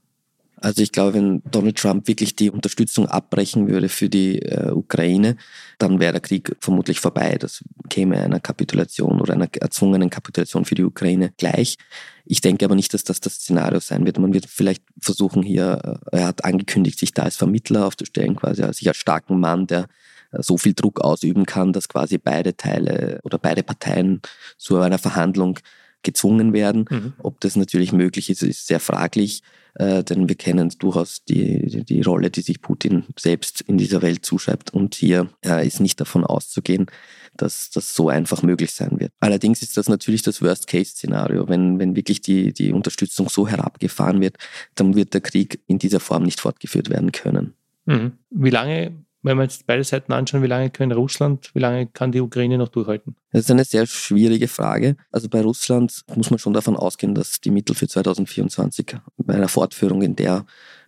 Also 0.57 0.81
ich 0.81 0.91
glaube, 0.91 1.15
wenn 1.15 1.41
Donald 1.51 1.77
Trump 1.77 2.07
wirklich 2.07 2.35
die 2.35 2.49
Unterstützung 2.49 3.07
abbrechen 3.07 3.67
würde 3.67 3.89
für 3.89 4.09
die 4.09 4.39
äh, 4.41 4.71
Ukraine, 4.71 5.35
dann 5.77 5.99
wäre 5.99 6.13
der 6.13 6.21
Krieg 6.21 6.55
vermutlich 6.59 6.99
vorbei. 6.99 7.37
Das 7.37 7.63
käme 7.89 8.19
einer 8.21 8.39
Kapitulation 8.39 9.19
oder 9.19 9.33
einer 9.33 9.49
erzwungenen 9.53 10.09
Kapitulation 10.09 10.65
für 10.65 10.75
die 10.75 10.83
Ukraine 10.83 11.33
gleich. 11.37 11.77
Ich 12.25 12.41
denke 12.41 12.65
aber 12.65 12.75
nicht, 12.75 12.93
dass 12.93 13.03
das 13.03 13.19
das 13.19 13.35
Szenario 13.35 13.79
sein 13.79 14.05
wird. 14.05 14.17
Man 14.17 14.33
wird 14.33 14.45
vielleicht 14.47 14.83
versuchen 14.99 15.43
hier, 15.43 15.99
äh, 16.11 16.17
er 16.17 16.27
hat 16.27 16.45
angekündigt, 16.45 16.99
sich 16.99 17.13
da 17.13 17.23
als 17.23 17.35
Vermittler 17.35 17.85
aufzustellen, 17.85 18.35
quasi 18.35 18.63
als 18.63 18.77
sich 18.77 18.87
als 18.87 18.97
starken 18.97 19.39
Mann, 19.39 19.67
der 19.67 19.87
äh, 20.31 20.41
so 20.41 20.57
viel 20.57 20.73
Druck 20.73 21.01
ausüben 21.01 21.45
kann, 21.45 21.73
dass 21.73 21.89
quasi 21.89 22.17
beide 22.17 22.55
Teile 22.55 23.19
oder 23.23 23.37
beide 23.37 23.61
Parteien 23.61 24.21
zu 24.57 24.77
einer 24.77 24.97
Verhandlung 24.97 25.59
gezwungen 26.05 26.53
werden. 26.53 26.85
Mhm. 26.89 27.13
Ob 27.17 27.41
das 27.41 27.57
natürlich 27.57 27.91
möglich 27.91 28.29
ist, 28.29 28.41
ist 28.41 28.67
sehr 28.67 28.79
fraglich, 28.79 29.41
äh, 29.75 30.03
denn 30.03 30.27
wir 30.27 30.35
kennen 30.35 30.71
durchaus 30.79 31.23
die, 31.25 31.83
die, 31.83 32.01
Rolle, 32.01 32.29
die 32.29 32.41
sich 32.41 32.61
Putin 32.61 33.03
selbst 33.17 33.61
in 33.61 33.77
dieser 33.77 34.01
Welt 34.01 34.25
zuschreibt. 34.25 34.73
Und 34.73 34.95
hier 34.95 35.29
äh, 35.45 35.65
ist 35.65 35.79
nicht 35.79 35.99
davon 35.99 36.23
auszugehen, 36.23 36.87
dass 37.35 37.69
das 37.69 37.93
so 37.93 38.09
einfach 38.09 38.41
möglich 38.41 38.71
sein 38.71 38.99
wird. 38.99 39.11
Allerdings 39.19 39.61
ist 39.61 39.77
das 39.77 39.89
natürlich 39.89 40.21
das 40.21 40.41
Worst-Case-Szenario. 40.41 41.49
Wenn, 41.49 41.79
wenn 41.79 41.95
wirklich 41.95 42.21
die, 42.21 42.53
die 42.53 42.71
Unterstützung 42.71 43.29
so 43.29 43.47
herabgefahren 43.47 44.21
wird, 44.21 44.37
dann 44.75 44.95
wird 44.95 45.13
der 45.13 45.21
Krieg 45.21 45.61
in 45.67 45.77
dieser 45.77 45.99
Form 45.99 46.23
nicht 46.23 46.39
fortgeführt 46.39 46.89
werden 46.89 47.11
können. 47.11 47.53
Mhm. 47.85 48.13
Wie 48.29 48.49
lange 48.49 49.04
wenn 49.25 49.37
wir 49.37 49.43
jetzt 49.43 49.65
beide 49.65 49.83
Seiten 49.83 50.13
anschauen, 50.13 50.43
wie 50.43 50.47
lange 50.47 50.69
können 50.69 50.91
Russland, 50.91 51.49
wie 51.55 51.59
lange 51.59 51.87
kann 51.87 52.11
die 52.11 52.21
Ukraine 52.21 52.59
noch 52.59 52.69
durchhalten? 52.69 53.15
Das 53.31 53.41
ist 53.41 53.51
eine 53.51 53.65
sehr 53.65 53.87
schwierige 53.87 54.47
Frage. 54.47 54.95
Also 55.11 55.29
bei 55.29 55.41
Russland 55.41 56.03
muss 56.15 56.29
man 56.29 56.37
schon 56.37 56.53
davon 56.53 56.77
ausgehen, 56.77 57.15
dass 57.15 57.41
die 57.41 57.49
Mittel 57.49 57.75
für 57.75 57.87
2024 57.87 58.97
bei 59.17 59.33
einer 59.33 59.47
Fortführung 59.47 60.03
in 60.03 60.15
der 60.15 60.45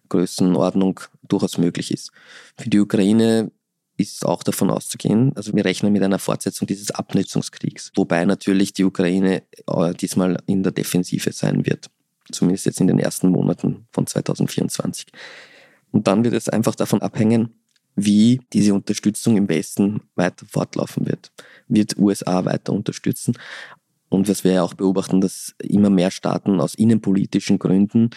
Größenordnung 0.09 0.99
durchaus 1.27 1.57
möglich 1.57 1.91
ist. 1.91 2.11
Für 2.57 2.69
die 2.69 2.79
Ukraine 2.79 3.51
ist 3.97 4.23
auch 4.23 4.43
davon 4.43 4.69
auszugehen, 4.69 5.33
also 5.35 5.55
wir 5.55 5.65
rechnen 5.65 5.91
mit 5.91 6.03
einer 6.03 6.19
Fortsetzung 6.19 6.67
dieses 6.67 6.91
Abnutzungskriegs, 6.91 7.91
wobei 7.95 8.23
natürlich 8.25 8.71
die 8.73 8.83
Ukraine 8.83 9.41
äh, 9.65 9.93
diesmal 9.95 10.37
in 10.45 10.61
der 10.61 10.71
Defensive 10.71 11.31
sein 11.31 11.65
wird, 11.65 11.87
zumindest 12.31 12.67
jetzt 12.67 12.79
in 12.79 12.85
den 12.85 12.99
ersten 12.99 13.29
Monaten 13.29 13.87
von 13.91 14.05
2024. 14.05 15.07
Und 15.89 16.05
dann 16.05 16.23
wird 16.23 16.35
es 16.35 16.47
einfach 16.47 16.75
davon 16.75 17.01
abhängen, 17.01 17.55
wie 17.97 18.39
diese 18.53 18.73
Unterstützung 18.75 19.35
im 19.35 19.49
Westen 19.49 20.01
weiter 20.15 20.45
fortlaufen 20.45 21.07
wird. 21.07 21.31
Wird 21.67 21.97
USA 21.97 22.45
weiter 22.45 22.71
unterstützen? 22.71 23.33
Und 24.09 24.29
was 24.29 24.43
wir 24.43 24.53
ja 24.53 24.63
auch 24.63 24.75
beobachten, 24.75 25.19
dass 25.19 25.53
immer 25.59 25.89
mehr 25.89 26.11
Staaten 26.11 26.61
aus 26.61 26.75
innenpolitischen 26.75 27.59
Gründen 27.59 28.11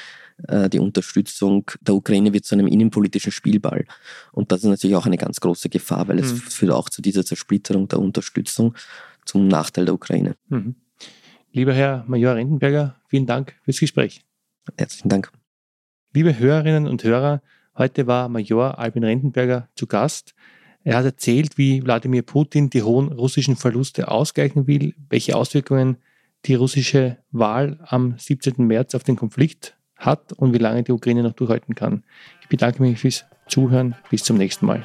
äh, 0.46 0.68
die 0.68 0.78
Unterstützung 0.78 1.68
der 1.80 1.94
Ukraine 1.94 2.32
wird 2.32 2.44
zu 2.44 2.54
einem 2.54 2.68
innenpolitischen 2.68 3.32
Spielball. 3.32 3.86
Und 4.30 4.52
das 4.52 4.60
ist 4.60 4.68
natürlich 4.68 4.94
auch 4.94 5.06
eine 5.06 5.16
ganz 5.16 5.40
große 5.40 5.68
Gefahr, 5.68 6.06
weil 6.06 6.20
es 6.20 6.32
mhm. 6.32 6.36
führt 6.36 6.72
auch 6.72 6.90
zu 6.90 7.02
dieser 7.02 7.24
Zersplitterung 7.24 7.88
der 7.88 7.98
Unterstützung 7.98 8.76
zum 9.24 9.48
Nachteil 9.48 9.86
der 9.86 9.94
Ukraine. 9.94 10.36
Mhm. 10.48 10.76
Lieber 11.52 11.72
Herr 11.72 12.04
Major 12.06 12.36
Rentenberger, 12.36 12.96
vielen 13.08 13.26
Dank 13.26 13.56
fürs 13.64 13.80
Gespräch. 13.80 14.24
Herzlichen 14.76 15.08
Dank. 15.08 15.32
Liebe 16.12 16.38
Hörerinnen 16.38 16.86
und 16.86 17.02
Hörer, 17.02 17.42
Heute 17.76 18.06
war 18.06 18.28
Major 18.28 18.78
Albin 18.78 19.04
Rentenberger 19.04 19.68
zu 19.74 19.87
Gast. 19.87 20.35
Er 20.83 20.96
hat 20.96 21.04
erzählt, 21.04 21.59
wie 21.59 21.83
Wladimir 21.83 22.22
Putin 22.22 22.70
die 22.70 22.83
hohen 22.83 23.12
russischen 23.12 23.56
Verluste 23.56 24.11
ausgleichen 24.11 24.66
will, 24.66 24.94
welche 25.09 25.37
Auswirkungen 25.37 25.96
die 26.46 26.54
russische 26.54 27.18
Wahl 27.30 27.78
am 27.83 28.14
17. 28.18 28.66
März 28.66 28.94
auf 28.94 29.04
den 29.04 29.16
Konflikt 29.16 29.76
hat 29.96 30.33
und 30.33 30.54
wie 30.54 30.59
lange 30.59 30.83
die 30.83 30.92
Ukraine 30.92 31.22
noch 31.22 31.35
durchhalten 31.35 31.74
kann. 31.74 32.02
Ich 32.40 32.48
bedanke 32.48 32.83
mich 32.83 32.98
fürs 32.98 33.26
Zuhören. 33.46 33.94
Bis 34.11 34.24
zum 34.24 34.38
nächsten 34.38 34.66
Mal. 34.66 34.85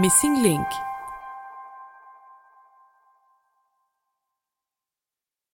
Missing 0.00 0.42
Link 0.42 0.66